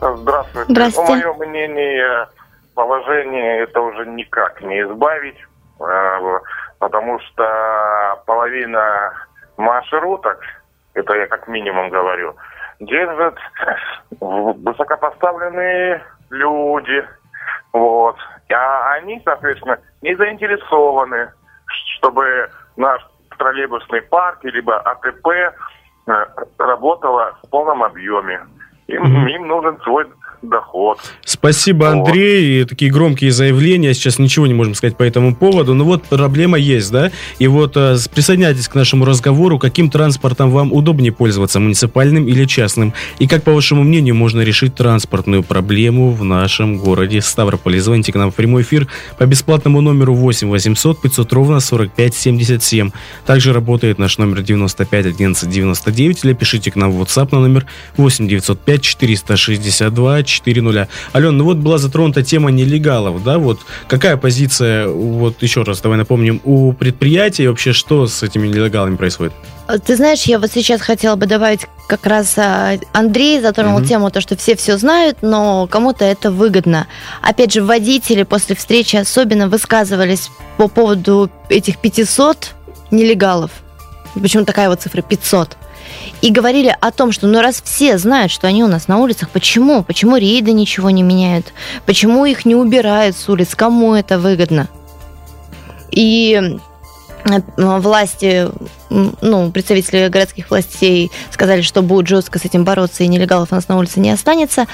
Здравствуйте. 0.00 0.66
Здравствуйте. 0.68 1.12
Мое 1.12 1.46
мнение, 1.46 2.26
положение 2.74 3.62
это 3.62 3.80
уже 3.80 4.04
никак 4.04 4.60
не 4.62 4.80
избавить, 4.80 5.38
э, 5.78 6.40
потому 6.82 7.20
что 7.20 8.20
половина 8.26 9.12
маршруток, 9.56 10.40
это 10.94 11.14
я 11.14 11.28
как 11.28 11.46
минимум 11.46 11.90
говорю, 11.90 12.34
держат 12.80 13.38
высокопоставленные 14.20 16.02
люди, 16.30 17.06
вот, 17.72 18.16
а 18.52 18.94
они, 18.94 19.22
соответственно, 19.24 19.78
не 20.02 20.16
заинтересованы, 20.16 21.30
чтобы 21.98 22.50
наш 22.76 23.00
троллейбусный 23.38 24.02
парк, 24.02 24.40
либо 24.42 24.76
АТП 24.80 25.28
э, 25.28 25.52
работала 26.58 27.38
в 27.44 27.50
полном 27.50 27.84
объеме. 27.84 28.40
Им, 28.88 29.28
им 29.28 29.46
нужен 29.46 29.80
свой 29.82 30.06
доход. 30.42 30.98
Спасибо, 31.24 31.90
Андрей. 31.90 32.60
Вот. 32.60 32.70
Такие 32.70 32.90
громкие 32.90 33.32
заявления. 33.32 33.94
Сейчас 33.94 34.18
ничего 34.18 34.46
не 34.46 34.54
можем 34.54 34.74
сказать 34.74 34.96
по 34.96 35.02
этому 35.02 35.34
поводу. 35.34 35.74
Но 35.74 35.84
вот 35.84 36.04
проблема 36.04 36.58
есть, 36.58 36.90
да? 36.90 37.10
И 37.38 37.46
вот 37.46 37.76
э, 37.76 37.96
присоединяйтесь 38.14 38.68
к 38.68 38.74
нашему 38.74 39.04
разговору. 39.04 39.58
Каким 39.58 39.90
транспортом 39.90 40.50
вам 40.50 40.72
удобнее 40.72 41.12
пользоваться, 41.12 41.60
муниципальным 41.60 42.26
или 42.26 42.44
частным? 42.44 42.92
И 43.18 43.26
как, 43.26 43.42
по 43.42 43.52
вашему 43.52 43.82
мнению, 43.82 44.14
можно 44.14 44.40
решить 44.42 44.74
транспортную 44.74 45.42
проблему 45.42 46.10
в 46.10 46.24
нашем 46.24 46.78
городе 46.78 47.20
Ставрополе? 47.20 47.80
Звоните 47.80 48.12
к 48.12 48.16
нам 48.16 48.30
в 48.30 48.34
прямой 48.34 48.62
эфир 48.62 48.88
по 49.18 49.26
бесплатному 49.26 49.80
номеру 49.80 50.14
8 50.14 50.48
800 50.48 51.00
500 51.00 51.32
ровно 51.32 51.60
45 51.60 52.14
77. 52.14 52.90
Также 53.26 53.52
работает 53.52 53.98
наш 53.98 54.18
номер 54.18 54.42
95 54.42 55.06
11 55.06 55.48
99 55.48 56.24
или 56.24 56.32
пишите 56.32 56.70
к 56.70 56.76
нам 56.76 56.92
в 56.92 57.02
WhatsApp 57.02 57.28
на 57.32 57.40
номер 57.40 57.66
8 57.96 58.28
905 58.28 58.82
462 58.82 60.22
4.0. 60.40 60.88
Ален, 61.14 61.36
ну 61.36 61.44
вот 61.44 61.58
была 61.58 61.78
затронута 61.78 62.22
тема 62.22 62.50
нелегалов, 62.50 63.22
да, 63.22 63.38
вот 63.38 63.60
какая 63.88 64.16
позиция, 64.16 64.88
вот 64.88 65.42
еще 65.42 65.62
раз 65.62 65.80
давай 65.80 65.98
напомним, 65.98 66.40
у 66.44 66.72
предприятий 66.72 67.48
вообще 67.48 67.72
что 67.72 68.06
с 68.06 68.22
этими 68.22 68.48
нелегалами 68.48 68.96
происходит? 68.96 69.32
Ты 69.84 69.96
знаешь, 69.96 70.24
я 70.24 70.38
вот 70.38 70.50
сейчас 70.52 70.80
хотела 70.80 71.16
бы 71.16 71.26
добавить 71.26 71.62
как 71.86 72.06
раз 72.06 72.34
а, 72.36 72.78
Андрей 72.92 73.40
затронул 73.40 73.78
угу. 73.78 73.86
тему, 73.86 74.10
то, 74.10 74.20
что 74.20 74.36
все 74.36 74.56
все 74.56 74.76
знают, 74.76 75.18
но 75.22 75.66
кому-то 75.66 76.04
это 76.04 76.30
выгодно. 76.30 76.86
Опять 77.20 77.52
же, 77.52 77.62
водители 77.62 78.22
после 78.22 78.56
встречи 78.56 78.96
особенно 78.96 79.48
высказывались 79.48 80.30
по 80.56 80.68
поводу 80.68 81.30
этих 81.48 81.78
500 81.78 82.54
нелегалов. 82.90 83.50
Почему 84.14 84.44
такая 84.44 84.68
вот 84.68 84.80
цифра 84.80 85.02
500? 85.02 85.56
И 86.20 86.30
говорили 86.30 86.74
о 86.80 86.90
том, 86.90 87.12
что 87.12 87.26
ну 87.26 87.40
раз 87.40 87.62
все 87.62 87.98
знают, 87.98 88.32
что 88.32 88.46
они 88.46 88.62
у 88.64 88.68
нас 88.68 88.88
на 88.88 88.98
улицах, 88.98 89.30
почему? 89.30 89.82
Почему 89.82 90.16
рейды 90.16 90.52
ничего 90.52 90.90
не 90.90 91.02
меняют? 91.02 91.52
Почему 91.86 92.24
их 92.24 92.44
не 92.44 92.54
убирают 92.54 93.16
с 93.16 93.28
улиц? 93.28 93.54
Кому 93.54 93.94
это 93.94 94.18
выгодно? 94.18 94.68
И 95.90 96.40
э, 97.24 97.38
власти, 97.58 98.48
ну, 98.88 99.50
представители 99.50 100.08
городских 100.08 100.50
властей 100.50 101.10
сказали, 101.30 101.62
что 101.62 101.82
будут 101.82 102.08
жестко 102.08 102.38
с 102.38 102.44
этим 102.44 102.64
бороться, 102.64 103.04
и 103.04 103.08
нелегалов 103.08 103.52
у 103.52 103.54
нас 103.54 103.68
на 103.68 103.76
улице 103.76 104.00
не 104.00 104.10
останется. 104.10 104.66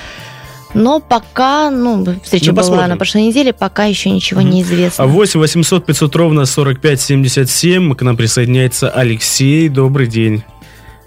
Но 0.75 1.01
пока, 1.01 1.71
ну, 1.71 2.05
встреча 2.23 2.53
ну, 2.53 2.61
была 2.61 2.87
на 2.87 2.97
прошлой 2.97 3.23
неделе, 3.23 3.53
пока 3.53 3.85
еще 3.85 4.11
ничего 4.11 4.43
не 4.43 4.63
известно. 4.63 5.07
8 5.07 5.41
800 5.41 5.87
500 5.87 6.17
ровно 6.17 6.45
45 6.45 7.01
77. 7.01 7.95
К 7.95 8.03
нам 8.03 8.17
присоединяется 8.17 8.91
Алексей. 8.91 9.69
Добрый 9.69 10.07
день. 10.07 10.45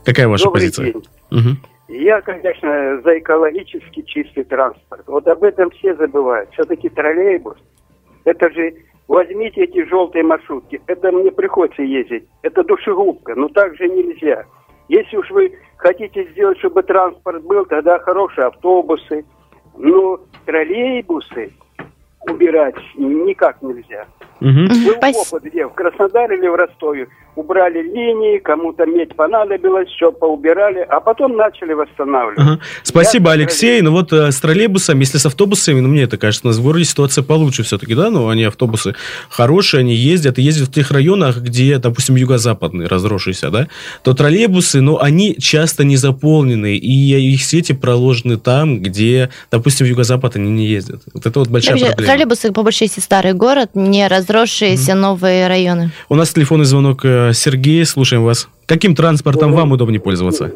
Какая 0.05 0.27
ваша 0.27 0.45
Добрый 0.45 0.61
позиция? 0.61 0.93
День. 0.93 1.03
Угу. 1.31 1.93
Я, 1.93 2.21
конечно, 2.21 3.01
за 3.01 3.19
экологически 3.19 4.01
чистый 4.03 4.43
транспорт. 4.43 5.03
Вот 5.07 5.27
об 5.27 5.43
этом 5.43 5.69
все 5.71 5.95
забывают. 5.95 6.49
Все-таки 6.53 6.89
троллейбус, 6.89 7.57
это 8.23 8.49
же, 8.51 8.73
возьмите 9.07 9.63
эти 9.63 9.83
желтые 9.85 10.23
маршрутки, 10.23 10.81
это 10.87 11.11
мне 11.11 11.31
приходится 11.31 11.81
ездить, 11.81 12.23
это 12.43 12.63
душегубка, 12.63 13.35
но 13.35 13.49
так 13.49 13.75
же 13.75 13.89
нельзя. 13.89 14.45
Если 14.87 15.17
уж 15.17 15.29
вы 15.31 15.53
хотите 15.77 16.29
сделать, 16.31 16.59
чтобы 16.59 16.83
транспорт 16.83 17.43
был, 17.43 17.65
тогда 17.65 17.99
хорошие 17.99 18.47
автобусы, 18.47 19.25
но 19.77 20.19
троллейбусы 20.45 21.51
убирать 22.21 22.75
никак 22.95 23.61
нельзя. 23.61 24.05
Угу. 24.41 24.49
Был 24.49 25.21
опыт 25.21 25.43
где? 25.43 25.67
В 25.67 25.73
Краснодаре 25.73 26.37
или 26.37 26.47
в 26.47 26.55
Ростове. 26.55 27.07
Убрали 27.35 27.81
линии, 27.81 28.39
кому-то 28.39 28.85
медь 28.85 29.15
понадобилось, 29.15 29.87
все 29.89 30.11
поубирали, 30.11 30.79
а 30.79 30.99
потом 30.99 31.37
начали 31.37 31.73
восстанавливать. 31.73 32.39
Ага. 32.39 32.59
Спасибо, 32.83 33.29
Я 33.29 33.33
Алексей. 33.35 33.81
Ну 33.81 33.91
вот 33.91 34.11
э, 34.11 34.31
с 34.31 34.41
троллейбусами, 34.41 35.01
если 35.01 35.17
с 35.17 35.25
автобусами, 35.25 35.79
ну 35.79 35.87
мне 35.87 36.03
это 36.03 36.17
кажется, 36.17 36.45
у 36.45 36.49
нас 36.49 36.57
в 36.57 36.63
городе 36.63 36.85
ситуация 36.85 37.23
получше 37.23 37.63
все-таки, 37.63 37.93
да, 37.93 38.09
но 38.09 38.29
они 38.29 38.43
автобусы 38.43 38.95
хорошие, 39.29 39.79
они 39.79 39.93
ездят, 39.93 40.39
и 40.39 40.41
ездят 40.41 40.69
в 40.69 40.73
тех 40.73 40.91
районах, 40.91 41.37
где, 41.37 41.77
допустим, 41.77 42.15
юго-западный, 42.15 42.87
разросшийся, 42.87 43.49
да, 43.51 43.67
то 44.03 44.13
троллейбусы, 44.13 44.81
ну, 44.81 44.99
они 44.99 45.35
часто 45.37 45.83
не 45.83 45.97
заполнены, 45.97 46.75
и 46.75 47.33
их 47.33 47.43
сети 47.43 47.73
проложены 47.73 48.37
там, 48.37 48.81
где, 48.81 49.29
допустим, 49.51 49.85
в 49.85 49.89
юго-запад 49.89 50.35
они 50.35 50.49
не 50.49 50.65
ездят. 50.65 51.03
Вот 51.13 51.25
это 51.25 51.39
вот 51.39 51.47
большая 51.47 51.73
Вообще, 51.73 51.85
проблема. 51.87 52.07
Троллейбусы, 52.07 52.51
по 52.51 52.63
большей 52.63 52.87
части, 52.87 52.99
старый 52.99 53.33
город, 53.33 53.69
не 53.75 54.07
раз 54.07 54.25
разросшиеся 54.31 54.91
mm-hmm. 54.91 54.95
новые 54.95 55.47
районы. 55.47 55.91
У 56.09 56.15
нас 56.15 56.33
телефонный 56.33 56.65
звонок 56.65 57.05
э, 57.05 57.31
Сергей, 57.33 57.85
слушаем 57.85 58.23
вас. 58.23 58.47
Каким 58.65 58.95
транспортом 58.95 59.53
вам 59.53 59.71
удобнее 59.71 59.99
пользоваться? 59.99 60.51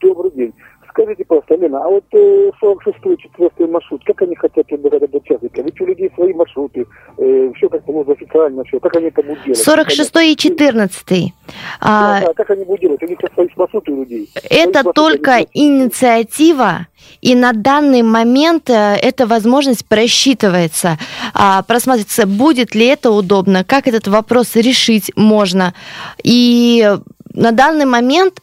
Добрый 0.00 0.30
день. 0.34 0.52
Скажите, 0.96 1.24
пожалуйста, 1.24 1.56
Лена, 1.56 1.84
а 1.84 1.88
вот 1.88 2.04
э, 2.12 2.50
46-й, 2.62 3.16
4 3.16 3.66
маршрут, 3.66 4.04
как 4.04 4.22
они 4.22 4.36
хотят 4.36 4.70
убирать 4.70 5.02
от 5.02 5.12
участника? 5.12 5.60
Ведь 5.60 5.80
у 5.80 5.86
людей 5.86 6.08
свои 6.14 6.32
маршруты, 6.32 6.86
э, 7.18 7.52
все 7.56 7.68
как 7.68 7.84
положено 7.84 8.12
официально, 8.12 8.62
все. 8.62 8.78
Как 8.78 8.94
они 8.94 9.08
это 9.08 9.20
будут 9.22 9.42
делать? 9.42 9.58
46 9.58 10.16
и 10.22 10.36
14 10.36 11.04
да, 11.08 11.32
а, 11.80 12.20
да, 12.20 12.32
как 12.34 12.50
они 12.50 12.64
будут 12.64 12.80
делать? 12.80 13.02
У 13.02 13.06
них 13.06 13.18
свои 13.34 13.48
маршруты 13.56 13.90
у 13.90 13.96
людей. 13.96 14.30
Это 14.48 14.82
свои 14.82 14.92
только 14.92 15.46
инициатива, 15.52 16.86
и 17.20 17.34
на 17.34 17.52
данный 17.52 18.02
момент 18.02 18.70
э, 18.70 18.94
эта 19.02 19.26
возможность 19.26 19.84
просчитывается, 19.86 20.96
а, 21.34 21.64
просматривается, 21.64 22.28
будет 22.28 22.76
ли 22.76 22.86
это 22.86 23.10
удобно, 23.10 23.64
как 23.64 23.88
этот 23.88 24.06
вопрос 24.06 24.54
решить 24.54 25.10
можно. 25.16 25.74
И 26.22 26.88
на 27.34 27.50
данный 27.50 27.84
момент 27.84 28.38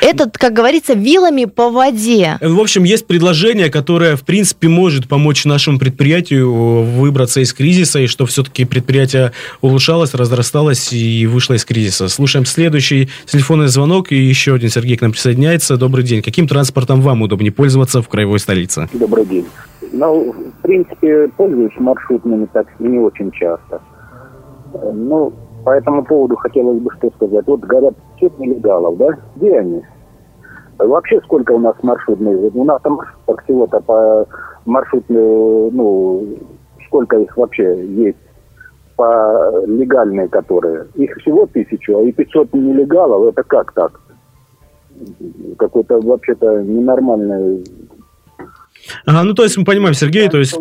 этот, 0.00 0.38
как 0.38 0.52
говорится, 0.52 0.94
вилами 0.94 1.44
по 1.44 1.70
воде. 1.70 2.38
В 2.40 2.60
общем, 2.60 2.84
есть 2.84 3.06
предложение, 3.06 3.70
которое, 3.70 4.16
в 4.16 4.22
принципе, 4.22 4.68
может 4.68 5.08
помочь 5.08 5.44
нашему 5.44 5.78
предприятию 5.78 6.82
выбраться 6.82 7.40
из 7.40 7.52
кризиса, 7.52 8.00
и 8.00 8.06
что 8.06 8.26
все-таки 8.26 8.64
предприятие 8.64 9.32
улучшалось, 9.60 10.14
разрасталось 10.14 10.92
и 10.92 11.26
вышло 11.26 11.54
из 11.54 11.64
кризиса. 11.64 12.08
Слушаем 12.08 12.46
следующий 12.46 13.08
телефонный 13.26 13.68
звонок, 13.68 14.12
и 14.12 14.16
еще 14.16 14.54
один 14.54 14.70
Сергей 14.70 14.96
к 14.96 15.02
нам 15.02 15.12
присоединяется. 15.12 15.76
Добрый 15.76 16.04
день. 16.04 16.22
Каким 16.22 16.48
транспортом 16.48 17.00
вам 17.00 17.22
удобнее 17.22 17.52
пользоваться 17.52 18.02
в 18.02 18.08
краевой 18.08 18.38
столице? 18.38 18.88
Добрый 18.92 19.24
день. 19.26 19.46
Ну, 19.92 20.32
в 20.32 20.62
принципе, 20.62 21.28
пользуюсь 21.36 21.72
маршрутными 21.78 22.46
такси 22.46 22.72
не 22.80 22.98
очень 22.98 23.30
часто. 23.32 23.80
Ну, 24.72 25.32
по 25.66 25.70
этому 25.70 26.04
поводу 26.04 26.36
хотелось 26.36 26.80
бы 26.80 26.92
что 26.96 27.10
сказать. 27.16 27.44
Вот 27.48 27.58
говорят, 27.58 27.94
сеть 28.20 28.38
нелегалов, 28.38 28.96
да? 28.98 29.08
Где 29.34 29.58
они? 29.58 29.82
Вообще 30.78 31.20
сколько 31.22 31.50
у 31.50 31.58
нас 31.58 31.74
маршрутных? 31.82 32.54
У 32.54 32.64
нас 32.64 32.80
там 32.82 33.00
всего-то 33.44 33.80
по 33.80 34.28
маршрутную, 34.64 35.72
ну, 35.72 36.24
сколько 36.86 37.18
их 37.18 37.36
вообще 37.36 37.84
есть 37.84 38.16
по 38.94 39.64
легальные, 39.66 40.28
которые. 40.28 40.86
Их 40.94 41.16
всего 41.16 41.46
тысячу, 41.46 41.98
а 41.98 42.02
и 42.04 42.12
500 42.12 42.54
нелегалов, 42.54 43.32
это 43.32 43.42
как 43.42 43.72
так? 43.72 44.00
Какой-то 45.58 46.00
вообще-то 46.00 46.62
ненормальный... 46.62 47.64
Ага, 49.04 49.24
ну 49.24 49.34
то 49.34 49.42
есть 49.42 49.58
мы 49.58 49.64
понимаем, 49.64 49.94
Сергей, 49.94 50.28
то 50.28 50.38
есть 50.38 50.56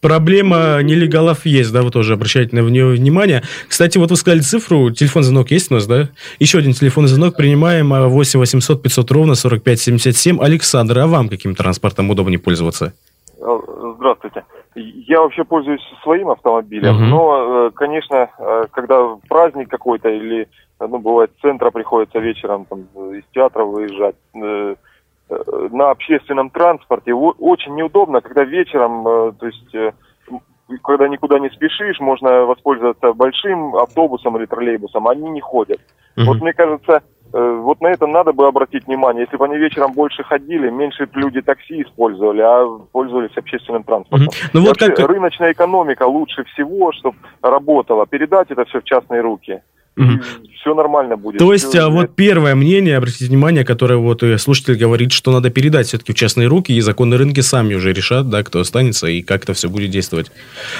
проблема 0.00 0.82
нелегалов 0.82 1.46
есть, 1.46 1.72
да, 1.72 1.82
вы 1.82 1.90
тоже 1.90 2.14
обращаете 2.14 2.56
на 2.56 2.60
нее 2.60 2.86
внимание. 2.86 3.42
Кстати, 3.68 3.98
вот 3.98 4.10
вы 4.10 4.16
сказали 4.16 4.40
цифру, 4.40 4.90
телефон 4.90 5.22
звонок 5.22 5.50
есть 5.50 5.70
у 5.70 5.74
нас, 5.74 5.86
да? 5.86 6.08
Еще 6.38 6.58
один 6.58 6.72
телефонный 6.72 7.08
звонок 7.08 7.36
принимаем 7.36 7.90
8 7.90 8.38
800 8.38 8.82
500 8.82 9.10
ровно 9.10 9.34
45 9.34 9.80
77. 9.80 10.40
Александр, 10.40 10.98
а 10.98 11.06
вам 11.06 11.28
каким 11.28 11.54
транспортом 11.54 12.10
удобнее 12.10 12.38
пользоваться? 12.38 12.92
Э, 13.40 13.58
здравствуйте. 13.96 14.44
Я 14.74 15.20
вообще 15.22 15.44
пользуюсь 15.44 15.82
своим 16.02 16.28
автомобилем, 16.28 16.94
угу. 16.96 17.04
но, 17.04 17.66
э, 17.66 17.70
конечно, 17.74 18.28
э, 18.38 18.66
когда 18.70 19.16
праздник 19.28 19.68
какой-то 19.68 20.08
или, 20.08 20.48
ну, 20.78 20.98
бывает, 20.98 21.30
с 21.36 21.40
центра 21.40 21.70
приходится 21.70 22.18
вечером 22.18 22.66
там, 22.66 22.82
из 23.12 23.24
театра 23.34 23.64
выезжать, 23.64 24.14
на 25.28 25.90
общественном 25.90 26.50
транспорте 26.50 27.12
очень 27.12 27.74
неудобно, 27.74 28.20
когда 28.20 28.44
вечером, 28.44 29.04
то 29.04 29.46
есть 29.46 29.94
когда 30.82 31.08
никуда 31.08 31.38
не 31.38 31.48
спешишь, 31.50 31.98
можно 32.00 32.44
воспользоваться 32.44 33.12
большим 33.14 33.74
автобусом 33.76 34.36
или 34.36 34.46
троллейбусом, 34.46 35.08
они 35.08 35.30
не 35.30 35.40
ходят. 35.40 35.80
Угу. 36.16 36.26
Вот 36.26 36.40
мне 36.42 36.52
кажется, 36.52 37.02
Э, 37.32 37.60
вот 37.62 37.80
на 37.80 37.88
это 37.88 38.06
надо 38.06 38.32
бы 38.32 38.46
обратить 38.46 38.86
внимание. 38.86 39.24
Если 39.24 39.36
бы 39.36 39.44
они 39.44 39.58
вечером 39.58 39.92
больше 39.92 40.22
ходили, 40.22 40.70
меньше 40.70 41.08
люди 41.14 41.42
такси 41.42 41.82
использовали, 41.82 42.40
а 42.40 42.66
пользовались 42.92 43.36
общественным 43.36 43.84
транспортом. 43.84 44.28
Mm-hmm. 44.28 44.50
Ну, 44.54 44.64
вот 44.64 44.78
как... 44.78 44.98
Рыночная 44.98 45.52
экономика 45.52 46.04
лучше 46.04 46.44
всего, 46.44 46.92
чтобы 46.92 47.16
работала. 47.42 48.06
Передать 48.06 48.50
это 48.50 48.64
все 48.64 48.80
в 48.80 48.84
частные 48.84 49.20
руки. 49.20 49.60
Mm-hmm. 49.96 50.46
Все 50.60 50.74
нормально 50.74 51.16
будет. 51.16 51.38
То 51.38 51.52
есть, 51.52 51.68
все... 51.68 51.82
а 51.82 51.88
вот 51.88 52.14
первое 52.14 52.54
мнение, 52.54 52.96
обратите 52.96 53.26
внимание, 53.26 53.64
которое 53.64 53.96
вот 53.96 54.22
слушатель 54.38 54.76
говорит, 54.76 55.12
что 55.12 55.32
надо 55.32 55.50
передать 55.50 55.86
все-таки 55.86 56.12
в 56.12 56.16
частные 56.16 56.48
руки, 56.48 56.72
и 56.72 56.80
законные 56.80 57.18
рынки 57.18 57.40
сами 57.40 57.74
уже 57.74 57.92
решат, 57.92 58.28
да, 58.28 58.42
кто 58.42 58.60
останется 58.60 59.06
и 59.06 59.22
как 59.22 59.44
это 59.44 59.54
все 59.54 59.68
будет 59.68 59.90
действовать. 59.90 60.30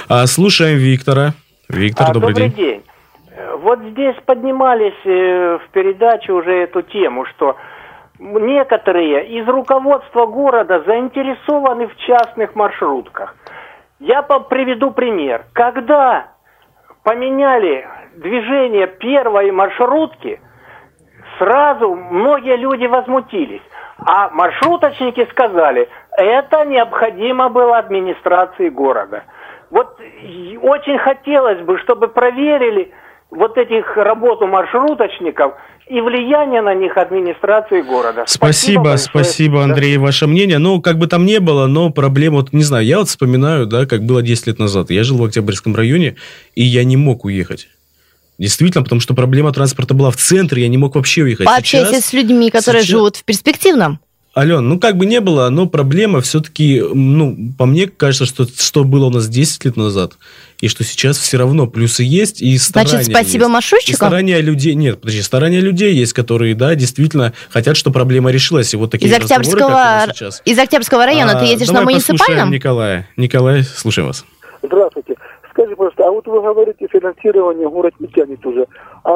А, 0.08 0.26
слушаем 0.26 0.78
Виктора. 0.78 1.34
Виктор, 1.68 2.10
а, 2.10 2.14
добрый, 2.14 2.34
добрый 2.34 2.50
день. 2.50 2.66
день. 2.66 2.82
Вот 3.60 3.80
здесь 3.90 4.16
поднимались 4.24 4.98
э, 5.04 5.58
в 5.58 5.70
передаче 5.72 6.32
уже 6.32 6.50
эту 6.50 6.82
тему, 6.82 7.24
что 7.26 7.56
некоторые 8.18 9.28
из 9.28 9.46
руководства 9.46 10.26
города 10.26 10.82
заинтересованы 10.86 11.88
в 11.88 11.96
частных 11.96 12.54
маршрутках. 12.54 13.36
Я 14.00 14.22
приведу 14.22 14.90
пример. 14.92 15.44
Когда 15.52 16.28
поменяли 17.02 17.86
движение 18.20 18.86
первой 18.86 19.50
маршрутки, 19.50 20.40
сразу 21.38 21.94
многие 21.94 22.56
люди 22.56 22.86
возмутились. 22.86 23.62
А 23.98 24.30
маршруточники 24.30 25.26
сказали, 25.30 25.88
это 26.16 26.64
необходимо 26.64 27.48
было 27.48 27.78
администрации 27.78 28.68
города. 28.68 29.24
Вот 29.70 29.98
очень 30.62 30.98
хотелось 30.98 31.60
бы, 31.60 31.78
чтобы 31.78 32.08
проверили 32.08 32.92
вот 33.30 33.58
этих 33.58 33.96
работу 33.96 34.46
маршруточников 34.46 35.54
и 35.88 36.00
влияние 36.00 36.62
на 36.62 36.74
них 36.74 36.96
администрации 36.96 37.82
города. 37.82 38.24
Спасибо, 38.26 38.96
спасибо, 38.96 38.96
спасибо 38.96 39.64
Андрей, 39.64 39.96
да. 39.96 40.02
ваше 40.02 40.26
мнение. 40.26 40.58
Ну, 40.58 40.80
как 40.80 40.96
бы 40.96 41.06
там 41.06 41.26
не 41.26 41.40
было, 41.40 41.66
но 41.66 41.90
проблема, 41.90 42.36
вот 42.36 42.52
не 42.52 42.62
знаю, 42.62 42.84
я 42.86 42.98
вот 42.98 43.08
вспоминаю, 43.08 43.66
да, 43.66 43.84
как 43.86 44.02
было 44.02 44.22
10 44.22 44.46
лет 44.46 44.58
назад. 44.58 44.90
Я 44.90 45.02
жил 45.02 45.18
в 45.18 45.24
Октябрьском 45.24 45.74
районе, 45.74 46.16
и 46.54 46.62
я 46.62 46.84
не 46.84 46.96
мог 46.96 47.24
уехать. 47.24 47.68
Действительно, 48.38 48.84
потому 48.84 49.00
что 49.00 49.14
проблема 49.14 49.52
транспорта 49.52 49.94
была 49.94 50.10
в 50.10 50.16
центре, 50.16 50.62
я 50.62 50.68
не 50.68 50.78
мог 50.78 50.94
вообще 50.94 51.22
уехать. 51.22 51.46
Пообщайся 51.46 51.92
Сейчас... 51.92 52.06
с 52.06 52.12
людьми, 52.12 52.50
которые 52.50 52.82
Сейчас... 52.82 52.90
живут 52.90 53.16
в 53.16 53.24
перспективном. 53.24 53.98
Ален, 54.36 54.68
ну 54.68 54.78
как 54.78 54.96
бы 54.96 55.04
не 55.04 55.20
было, 55.20 55.48
но 55.48 55.66
проблема 55.66 56.20
все-таки, 56.20 56.80
ну, 56.80 57.36
по 57.58 57.66
мне 57.66 57.88
кажется, 57.88 58.24
что 58.24 58.46
что 58.46 58.84
было 58.84 59.06
у 59.06 59.10
нас 59.10 59.26
10 59.26 59.64
лет 59.64 59.76
назад, 59.76 60.12
и 60.60 60.68
что 60.68 60.84
сейчас 60.84 61.18
все 61.18 61.38
равно 61.38 61.66
плюсы 61.66 62.04
есть, 62.04 62.40
и 62.40 62.56
старания 62.58 63.02
Значит, 63.02 63.10
спасибо 63.10 63.44
есть. 63.44 63.52
маршрутчикам? 63.52 63.94
И 63.94 63.96
старания 63.96 64.40
людей, 64.40 64.74
нет, 64.74 65.00
подожди, 65.00 65.22
старания 65.22 65.60
людей 65.60 65.92
есть, 65.92 66.12
которые, 66.12 66.54
да, 66.54 66.76
действительно 66.76 67.32
хотят, 67.50 67.76
чтобы 67.76 67.94
проблема 67.94 68.30
решилась. 68.30 68.72
И 68.74 68.76
вот 68.76 68.92
такие 68.92 69.10
из 69.10 69.16
Октябрьского, 69.16 70.06
сейчас. 70.14 70.42
Из 70.44 70.58
Октябрьского 70.58 71.04
района 71.04 71.32
а, 71.32 71.40
ты 71.40 71.46
едешь 71.46 71.68
на 71.68 71.82
муниципальном? 71.82 72.52
Николая. 72.52 73.08
Николай, 73.16 73.64
слушаем 73.64 74.06
вас. 74.06 74.24
Здравствуйте. 74.62 74.97
Скажи, 75.58 75.74
пожалуйста, 75.74 76.06
а 76.06 76.10
вот 76.12 76.24
вы 76.28 76.40
говорите, 76.40 76.86
финансирование 76.88 77.68
город 77.68 77.92
не 77.98 78.06
тянет 78.06 78.46
уже. 78.46 78.64
А 79.02 79.10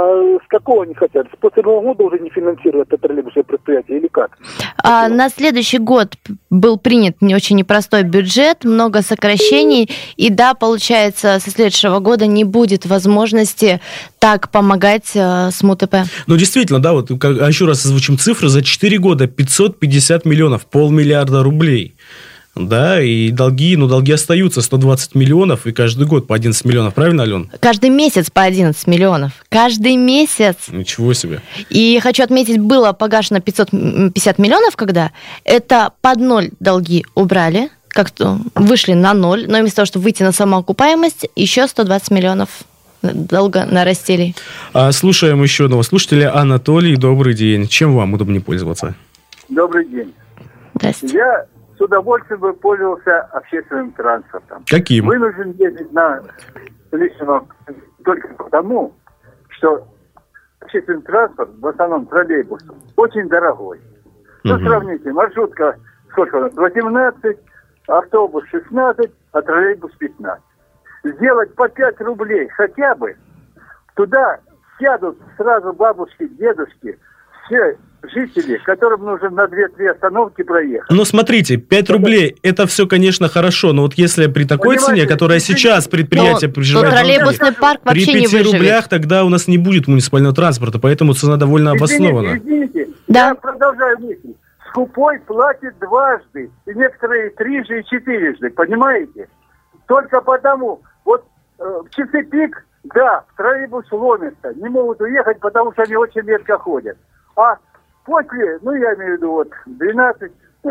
с 0.44 0.48
какого 0.48 0.82
они 0.82 0.92
хотят? 0.92 1.28
С 1.28 1.38
после 1.38 1.62
Нового 1.62 1.94
года 1.94 2.02
уже 2.02 2.18
не 2.18 2.30
финансируют 2.30 2.88
это 2.92 3.00
троллейбусное 3.00 3.44
предприятие 3.44 3.98
или 3.98 4.08
как? 4.08 4.36
А, 4.82 5.08
на 5.08 5.28
следующий 5.28 5.78
год 5.78 6.14
был 6.50 6.78
принят 6.78 7.22
не 7.22 7.36
очень 7.36 7.54
непростой 7.54 8.02
бюджет, 8.02 8.64
много 8.64 9.02
сокращений, 9.02 9.88
и 10.16 10.30
да, 10.30 10.54
получается, 10.54 11.38
со 11.38 11.50
следующего 11.50 12.00
года 12.00 12.26
не 12.26 12.42
будет 12.42 12.86
возможности 12.86 13.80
так 14.18 14.50
помогать 14.50 15.12
э, 15.14 15.50
с 15.52 15.62
МУТП. 15.62 15.94
Ну, 16.26 16.36
действительно, 16.36 16.82
да, 16.82 16.92
вот 16.92 17.10
как, 17.20 17.40
а 17.40 17.46
еще 17.46 17.66
раз 17.66 17.84
озвучим 17.86 18.18
цифры. 18.18 18.48
За 18.48 18.64
4 18.64 18.98
года 18.98 19.28
550 19.28 20.24
миллионов, 20.24 20.66
полмиллиарда 20.66 21.44
рублей 21.44 21.94
да, 22.54 23.00
и 23.00 23.30
долги, 23.30 23.76
ну, 23.76 23.88
долги 23.88 24.12
остаются 24.12 24.60
120 24.60 25.14
миллионов, 25.14 25.66
и 25.66 25.72
каждый 25.72 26.06
год 26.06 26.26
по 26.26 26.34
11 26.34 26.64
миллионов, 26.66 26.92
правильно, 26.92 27.22
Ален? 27.22 27.50
Каждый 27.60 27.88
месяц 27.88 28.30
по 28.30 28.42
11 28.42 28.86
миллионов. 28.86 29.32
Каждый 29.48 29.96
месяц. 29.96 30.56
Ничего 30.68 31.14
себе. 31.14 31.40
И 31.70 31.98
хочу 32.02 32.22
отметить, 32.22 32.58
было 32.58 32.92
погашено 32.92 33.40
550 33.40 34.38
миллионов, 34.38 34.76
когда 34.76 35.12
это 35.44 35.92
под 36.02 36.18
ноль 36.18 36.50
долги 36.60 37.06
убрали, 37.14 37.70
как-то 37.88 38.38
вышли 38.54 38.92
на 38.92 39.14
ноль, 39.14 39.46
но 39.48 39.58
вместо 39.58 39.76
того, 39.76 39.86
чтобы 39.86 40.04
выйти 40.04 40.22
на 40.22 40.32
самоокупаемость, 40.32 41.28
еще 41.34 41.66
120 41.66 42.10
миллионов 42.10 42.50
долго 43.00 43.64
нарастили. 43.64 44.34
А 44.74 44.92
слушаем 44.92 45.42
еще 45.42 45.64
одного 45.64 45.82
слушателя. 45.82 46.36
Анатолий, 46.36 46.96
добрый 46.96 47.34
день. 47.34 47.66
Чем 47.66 47.96
вам 47.96 48.12
удобнее 48.12 48.42
пользоваться? 48.42 48.94
Добрый 49.48 49.86
день. 49.88 50.12
Здравствуйте. 50.74 51.16
Я 51.16 51.46
удовольствием 51.82 52.40
бы 52.40 52.52
пользовался 52.52 53.20
общественным 53.32 53.92
транспортом. 53.92 54.64
Каким? 54.68 55.06
Вынужден 55.06 55.52
ездить 55.52 55.92
на 55.92 56.22
личном 56.92 57.48
только 58.04 58.28
потому, 58.34 58.94
что 59.48 59.86
общественный 60.60 61.02
транспорт, 61.02 61.50
в 61.58 61.66
основном 61.66 62.06
троллейбус, 62.06 62.62
очень 62.96 63.28
дорогой. 63.28 63.80
Ну, 64.44 64.54
угу. 64.54 64.64
сравните, 64.64 65.12
маршрутка 65.12 65.76
сколько 66.10 66.36
у 66.36 66.40
нас? 66.40 66.54
18, 66.54 67.38
автобус 67.88 68.44
16, 68.50 69.10
а 69.32 69.42
троллейбус 69.42 69.92
15. 69.98 70.42
Сделать 71.04 71.54
по 71.54 71.68
5 71.68 72.00
рублей 72.02 72.48
хотя 72.48 72.94
бы, 72.94 73.16
туда 73.96 74.38
сядут 74.78 75.18
сразу 75.36 75.72
бабушки, 75.72 76.28
дедушки, 76.28 76.98
все 77.46 77.76
жители, 78.02 78.60
которым 78.64 79.04
нужно 79.04 79.30
на 79.30 79.44
2-3 79.44 79.88
остановки 79.88 80.42
проехать. 80.42 80.90
Ну, 80.90 81.04
смотрите, 81.04 81.56
5 81.56 81.90
рублей, 81.90 82.36
это 82.42 82.66
все, 82.66 82.86
конечно, 82.86 83.28
хорошо, 83.28 83.72
но 83.72 83.82
вот 83.82 83.94
если 83.94 84.26
при 84.26 84.44
такой 84.44 84.76
Понимаете, 84.76 85.02
цене, 85.02 85.06
которая 85.06 85.38
сейчас 85.38 85.88
предприятие 85.88 86.48
но, 86.48 86.54
приживает... 86.54 86.92
троллейбусный 86.92 87.52
парк 87.52 87.80
при 87.84 88.04
5 88.04 88.52
рублях 88.52 88.88
тогда 88.88 89.24
у 89.24 89.28
нас 89.28 89.48
не 89.48 89.58
будет 89.58 89.86
муниципального 89.86 90.34
транспорта, 90.34 90.78
поэтому 90.78 91.14
цена 91.14 91.36
довольно 91.36 91.76
извините, 91.76 91.84
обоснована. 91.84 92.36
Извините, 92.38 92.88
да. 93.08 93.28
я 93.28 93.34
продолжаю 93.34 93.98
мысль. 94.00 94.34
Скупой 94.70 95.20
платит 95.20 95.78
дважды, 95.78 96.50
и 96.66 96.74
некоторые 96.74 97.30
трижды 97.30 97.80
и 97.80 97.84
четырежды, 97.84 98.50
понимаете? 98.50 99.28
Только 99.86 100.22
потому, 100.22 100.80
вот 101.04 101.24
э, 101.58 101.62
в 101.62 101.94
часы 101.94 102.22
пик, 102.24 102.64
да, 102.84 103.24
троллейбус 103.36 103.84
ломится, 103.92 104.54
не 104.54 104.68
могут 104.68 105.00
уехать, 105.02 105.38
потому 105.40 105.72
что 105.72 105.82
они 105.82 105.94
очень 105.94 106.22
редко 106.22 106.58
ходят. 106.58 106.96
А 107.36 107.56
После, 108.04 108.58
ну 108.62 108.72
я 108.72 108.94
имею 108.94 109.14
в 109.14 109.16
виду 109.18 109.30
вот 109.30 109.48
12, 109.66 110.32
э, 110.64 110.68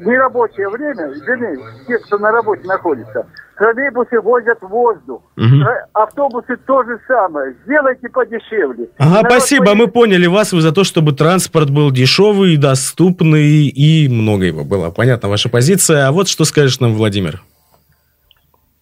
нерабочее 0.00 0.68
время, 0.68 1.12
вернее, 1.24 1.58
те, 1.86 1.96
кто 1.98 2.18
на 2.18 2.32
работе 2.32 2.66
находится, 2.66 3.24
троллейбусы 3.56 4.20
возят 4.20 4.58
воздух. 4.62 5.22
Угу. 5.36 5.64
Автобусы 5.92 6.56
то 6.66 6.82
же 6.82 6.98
самое. 7.06 7.54
Сделайте 7.64 8.08
подешевле. 8.08 8.88
Ага, 8.98 9.22
Народ 9.22 9.30
спасибо. 9.30 9.66
Поедет... 9.66 9.86
Мы 9.86 9.92
поняли 9.92 10.26
вас. 10.26 10.52
Вы 10.52 10.60
за 10.60 10.72
то, 10.72 10.82
чтобы 10.82 11.12
транспорт 11.12 11.70
был 11.70 11.92
дешевый, 11.92 12.56
доступный 12.56 13.68
и 13.68 14.08
много 14.08 14.44
его 14.46 14.64
было. 14.64 14.90
Понятна 14.90 15.28
ваша 15.28 15.48
позиция. 15.48 16.08
А 16.08 16.12
вот 16.12 16.26
что 16.26 16.44
скажешь 16.44 16.80
нам, 16.80 16.94
Владимир? 16.94 17.44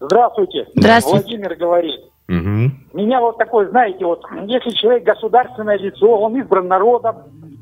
Здравствуйте. 0.00 0.66
Здравствуйте. 0.74 1.26
Владимир 1.26 1.54
говорит. 1.56 2.00
Угу. 2.28 2.70
Меня 2.94 3.20
вот 3.20 3.38
такой, 3.38 3.68
знаете, 3.68 4.04
вот 4.04 4.24
если 4.46 4.70
человек 4.70 5.04
государственное 5.04 5.78
лицо, 5.78 6.08
он 6.18 6.36
избран 6.36 6.66
народом, 6.66 7.16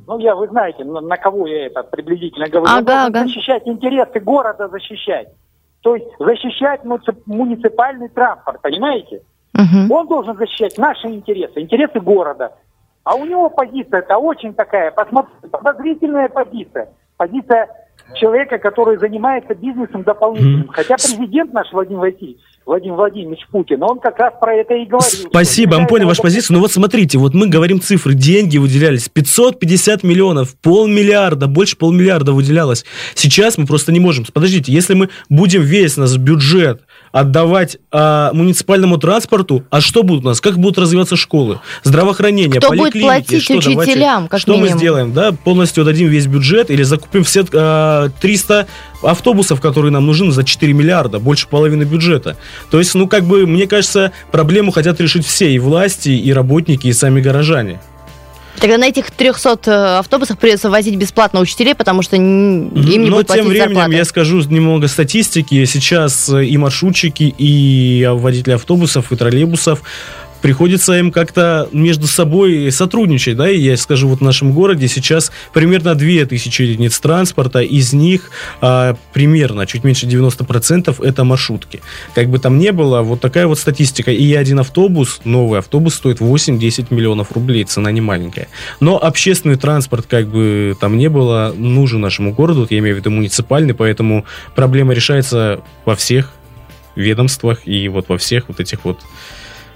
ну, 0.06 0.18
я, 0.18 0.34
вы 0.34 0.48
знаете, 0.48 0.84
на, 0.84 1.00
на 1.00 1.16
кого 1.16 1.46
я 1.46 1.66
это 1.66 1.82
приблизительно 1.82 2.48
говорю. 2.48 2.74
Ага, 2.74 3.06
ага. 3.06 3.24
Защищать 3.24 3.66
интересы 3.66 4.20
города, 4.20 4.68
защищать. 4.68 5.28
То 5.82 5.96
есть 5.96 6.06
защищать 6.18 6.80
муниципальный 7.26 8.08
транспорт, 8.08 8.62
понимаете? 8.62 9.22
Угу. 9.54 9.94
Он 9.94 10.08
должен 10.08 10.36
защищать 10.36 10.78
наши 10.78 11.08
интересы, 11.08 11.60
интересы 11.60 12.00
города. 12.00 12.52
А 13.04 13.16
у 13.16 13.26
него 13.26 13.50
позиция 13.50 14.00
это 14.00 14.16
очень 14.16 14.54
такая, 14.54 14.90
посмотрите, 14.90 15.48
подозрительная 15.48 16.28
позиция. 16.30 16.88
Позиция 17.18 17.68
человека, 18.14 18.58
который 18.58 18.96
занимается 18.96 19.54
бизнесом 19.54 20.02
дополнительным. 20.02 20.68
Хотя 20.68 20.96
президент 20.96 21.52
наш 21.52 21.70
Владимир 21.70 22.00
Васильевич 22.00 22.40
Владимир 22.66 22.96
Владимирович 22.96 23.46
Путин, 23.50 23.82
он 23.82 23.98
как 23.98 24.18
раз 24.18 24.32
про 24.40 24.54
это 24.54 24.74
и 24.74 24.86
говорил. 24.86 25.28
Спасибо, 25.28 25.78
мы 25.78 25.86
поняли 25.86 26.06
вашу 26.06 26.22
позицию. 26.22 26.56
Но 26.56 26.60
вот 26.60 26.72
смотрите, 26.72 27.18
вот 27.18 27.34
мы 27.34 27.46
говорим 27.46 27.80
цифры, 27.80 28.14
деньги 28.14 28.56
выделялись, 28.56 29.08
550 29.10 30.02
миллионов, 30.02 30.56
полмиллиарда, 30.62 31.46
больше 31.46 31.76
полмиллиарда 31.76 32.32
выделялось. 32.32 32.84
Сейчас 33.14 33.58
мы 33.58 33.66
просто 33.66 33.92
не 33.92 34.00
можем. 34.00 34.24
Подождите, 34.32 34.72
если 34.72 34.94
мы 34.94 35.10
будем 35.28 35.60
весь 35.60 35.98
наш 35.98 36.16
бюджет 36.16 36.82
отдавать 37.14 37.78
а, 37.92 38.32
муниципальному 38.32 38.98
транспорту, 38.98 39.62
а 39.70 39.80
что 39.80 40.02
будут 40.02 40.24
у 40.24 40.28
нас? 40.28 40.40
Как 40.40 40.58
будут 40.58 40.78
развиваться 40.78 41.14
школы? 41.14 41.60
Здравоохранение, 41.84 42.60
Кто 42.60 42.72
будет 42.72 43.00
платить 43.00 43.44
что, 43.44 43.54
учителям, 43.54 43.76
давайте, 43.76 44.28
как 44.28 44.40
Что 44.40 44.54
минимум? 44.54 44.72
мы 44.72 44.78
сделаем? 44.78 45.12
Да, 45.12 45.30
полностью 45.30 45.82
отдадим 45.82 46.08
весь 46.08 46.26
бюджет 46.26 46.72
или 46.72 46.82
закупим 46.82 47.22
все 47.22 47.44
а, 47.52 48.08
300 48.20 48.66
автобусов, 49.04 49.60
которые 49.60 49.92
нам 49.92 50.06
нужны 50.06 50.32
за 50.32 50.42
4 50.42 50.72
миллиарда, 50.72 51.20
больше 51.20 51.46
половины 51.46 51.84
бюджета. 51.84 52.36
То 52.72 52.80
есть, 52.80 52.92
ну, 52.96 53.06
как 53.06 53.22
бы, 53.22 53.46
мне 53.46 53.68
кажется, 53.68 54.10
проблему 54.32 54.72
хотят 54.72 55.00
решить 55.00 55.24
все, 55.24 55.52
и 55.52 55.60
власти, 55.60 56.08
и 56.08 56.32
работники, 56.32 56.88
и 56.88 56.92
сами 56.92 57.20
горожане. 57.20 57.80
Тогда 58.58 58.78
на 58.78 58.86
этих 58.86 59.10
300 59.10 59.58
э, 59.66 59.98
автобусах 59.98 60.38
придется 60.38 60.70
возить 60.70 60.96
бесплатно 60.96 61.40
учителей, 61.40 61.74
потому 61.74 62.02
что 62.02 62.16
им 62.16 62.72
не 62.74 62.98
Но 62.98 63.16
будет 63.16 63.28
тем 63.28 63.46
временем 63.46 63.74
зарплаты. 63.74 63.94
я 63.94 64.04
скажу 64.04 64.40
немного 64.40 64.88
статистики. 64.88 65.64
Сейчас 65.64 66.28
э, 66.28 66.44
и 66.44 66.56
маршрутчики, 66.56 67.34
и 67.36 68.08
водители 68.12 68.54
автобусов, 68.54 69.12
и 69.12 69.16
троллейбусов 69.16 69.82
приходится 70.44 70.92
им 70.98 71.10
как-то 71.10 71.70
между 71.72 72.06
собой 72.06 72.70
сотрудничать, 72.70 73.34
да, 73.34 73.48
и 73.48 73.58
я 73.58 73.78
скажу, 73.78 74.08
вот 74.08 74.18
в 74.18 74.22
нашем 74.22 74.52
городе 74.52 74.88
сейчас 74.88 75.32
примерно 75.54 75.94
2000 75.94 76.60
единиц 76.60 77.00
транспорта, 77.00 77.60
из 77.60 77.94
них 77.94 78.30
а, 78.60 78.94
примерно 79.14 79.66
чуть 79.66 79.84
меньше 79.84 80.04
90% 80.04 81.02
это 81.02 81.24
маршрутки. 81.24 81.80
Как 82.14 82.28
бы 82.28 82.38
там 82.38 82.58
ни 82.58 82.68
было, 82.68 83.00
вот 83.00 83.22
такая 83.22 83.46
вот 83.46 83.58
статистика. 83.58 84.12
И 84.12 84.34
один 84.34 84.58
автобус, 84.58 85.22
новый 85.24 85.60
автобус 85.60 85.94
стоит 85.94 86.20
8-10 86.20 86.88
миллионов 86.90 87.32
рублей, 87.32 87.64
цена 87.64 87.90
не 87.90 88.02
маленькая. 88.02 88.48
Но 88.80 89.02
общественный 89.02 89.56
транспорт, 89.56 90.04
как 90.06 90.28
бы 90.28 90.76
там 90.78 90.98
не 90.98 91.08
было, 91.08 91.54
нужен 91.56 92.02
нашему 92.02 92.34
городу, 92.34 92.66
я 92.68 92.80
имею 92.80 92.96
в 92.96 92.98
виду 92.98 93.10
муниципальный, 93.10 93.72
поэтому 93.72 94.26
проблема 94.54 94.92
решается 94.92 95.62
во 95.86 95.96
всех 95.96 96.34
ведомствах 96.96 97.66
и 97.66 97.88
вот 97.88 98.10
во 98.10 98.18
всех 98.18 98.48
вот 98.48 98.60
этих 98.60 98.84
вот 98.84 99.00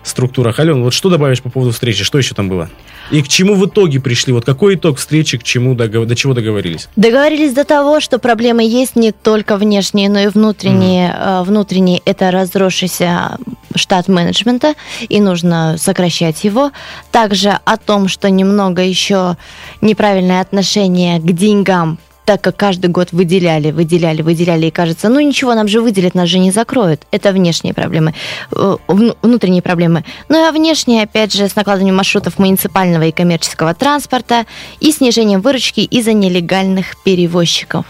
структурах. 0.02 0.58
Ален, 0.61 0.82
вот 0.82 0.92
что 0.94 1.11
добавишь 1.11 1.42
по 1.42 1.50
поводу 1.50 1.72
встречи? 1.72 2.04
Что 2.04 2.18
еще 2.18 2.34
там 2.34 2.48
было? 2.48 2.68
И 3.11 3.22
к 3.22 3.28
чему 3.28 3.54
в 3.54 3.66
итоге 3.66 4.00
пришли? 4.00 4.32
Вот 4.32 4.44
какой 4.44 4.74
итог 4.74 4.98
встречи, 4.98 5.38
к 5.38 5.42
чему 5.42 5.74
догов... 5.74 6.06
до 6.06 6.14
чего 6.14 6.34
договорились? 6.34 6.88
Договорились 6.96 7.54
до 7.54 7.64
того, 7.64 8.00
что 8.00 8.18
проблемы 8.18 8.62
есть 8.64 8.96
не 8.96 9.12
только 9.12 9.56
внешние, 9.56 10.08
но 10.08 10.20
и 10.20 10.26
внутренние. 10.28 11.11
Mm. 11.11 11.44
Внутренние– 11.44 12.02
это 12.04 12.30
разросшийся 12.30 13.38
штат 13.74 14.08
менеджмента, 14.08 14.74
и 15.08 15.20
нужно 15.20 15.76
сокращать 15.78 16.44
его. 16.44 16.72
Также 17.11 17.58
о 17.64 17.76
том, 17.76 18.08
что 18.08 18.28
немного 18.28 18.82
еще 18.82 19.37
неправильное 19.80 20.40
отношение 20.40 21.18
к 21.18 21.32
деньгам 21.32 21.98
так 22.28 22.42
как 22.42 22.56
каждый 22.56 22.90
год 22.90 23.08
выделяли, 23.12 23.70
выделяли, 23.70 24.20
выделяли, 24.20 24.66
и 24.66 24.70
кажется, 24.70 25.08
ну 25.08 25.18
ничего, 25.18 25.54
нам 25.54 25.66
же 25.66 25.80
выделят, 25.80 26.14
нас 26.14 26.28
же 26.28 26.38
не 26.38 26.50
закроют. 26.50 27.00
Это 27.10 27.32
внешние 27.32 27.72
проблемы, 27.72 28.12
э, 28.52 28.76
внутренние 29.22 29.62
проблемы. 29.62 30.04
Ну 30.28 30.46
а 30.46 30.52
внешние, 30.52 31.04
опять 31.04 31.32
же, 31.32 31.48
с 31.48 31.56
накладыванием 31.56 31.96
маршрутов 31.96 32.38
муниципального 32.38 33.04
и 33.04 33.12
коммерческого 33.12 33.72
транспорта 33.72 34.44
и 34.78 34.92
снижением 34.92 35.40
выручки 35.40 35.80
из-за 35.80 36.12
нелегальных 36.12 37.02
перевозчиков. 37.02 37.86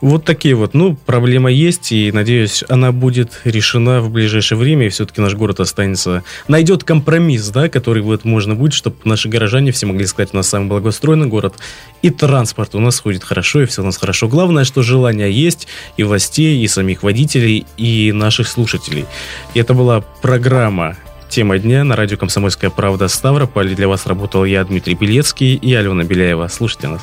Вот 0.00 0.24
такие 0.24 0.54
вот, 0.54 0.74
ну, 0.74 0.94
проблема 0.94 1.50
есть, 1.50 1.92
и, 1.92 2.12
надеюсь, 2.12 2.64
она 2.68 2.92
будет 2.92 3.40
решена 3.44 4.00
в 4.00 4.10
ближайшее 4.10 4.58
время, 4.58 4.86
и 4.86 4.88
все-таки 4.88 5.20
наш 5.20 5.34
город 5.34 5.60
останется, 5.60 6.22
найдет 6.48 6.84
компромисс, 6.84 7.48
да, 7.48 7.68
который 7.68 8.02
вот 8.02 8.24
можно 8.24 8.54
будет, 8.54 8.74
чтобы 8.74 8.96
наши 9.04 9.28
горожане 9.28 9.72
все 9.72 9.86
могли 9.86 10.06
сказать, 10.06 10.30
у 10.32 10.36
нас 10.36 10.48
самый 10.48 10.68
благоустроенный 10.68 11.26
город, 11.26 11.54
и 12.02 12.10
транспорт 12.10 12.74
у 12.74 12.80
нас 12.80 13.00
ходит 13.00 13.24
хорошо, 13.24 13.62
и 13.62 13.66
все 13.66 13.82
у 13.82 13.84
нас 13.84 13.96
хорошо. 13.96 14.28
Главное, 14.28 14.64
что 14.64 14.82
желание 14.82 15.32
есть 15.32 15.66
и 15.96 16.02
властей, 16.02 16.62
и 16.62 16.68
самих 16.68 17.02
водителей, 17.02 17.66
и 17.76 18.12
наших 18.12 18.48
слушателей. 18.48 19.06
И 19.54 19.60
это 19.60 19.74
была 19.74 20.00
программа 20.00 20.96
Тема 21.28 21.58
дня 21.58 21.84
на 21.84 21.96
радио 21.96 22.16
«Комсомольская 22.16 22.70
правда» 22.70 23.08
Ставрополь. 23.08 23.74
Для 23.74 23.88
вас 23.88 24.06
работал 24.06 24.44
я, 24.44 24.64
Дмитрий 24.64 24.94
Белецкий 24.94 25.54
и 25.54 25.74
Алена 25.74 26.04
Беляева. 26.04 26.48
Слушайте 26.48 26.88
нас. 26.88 27.02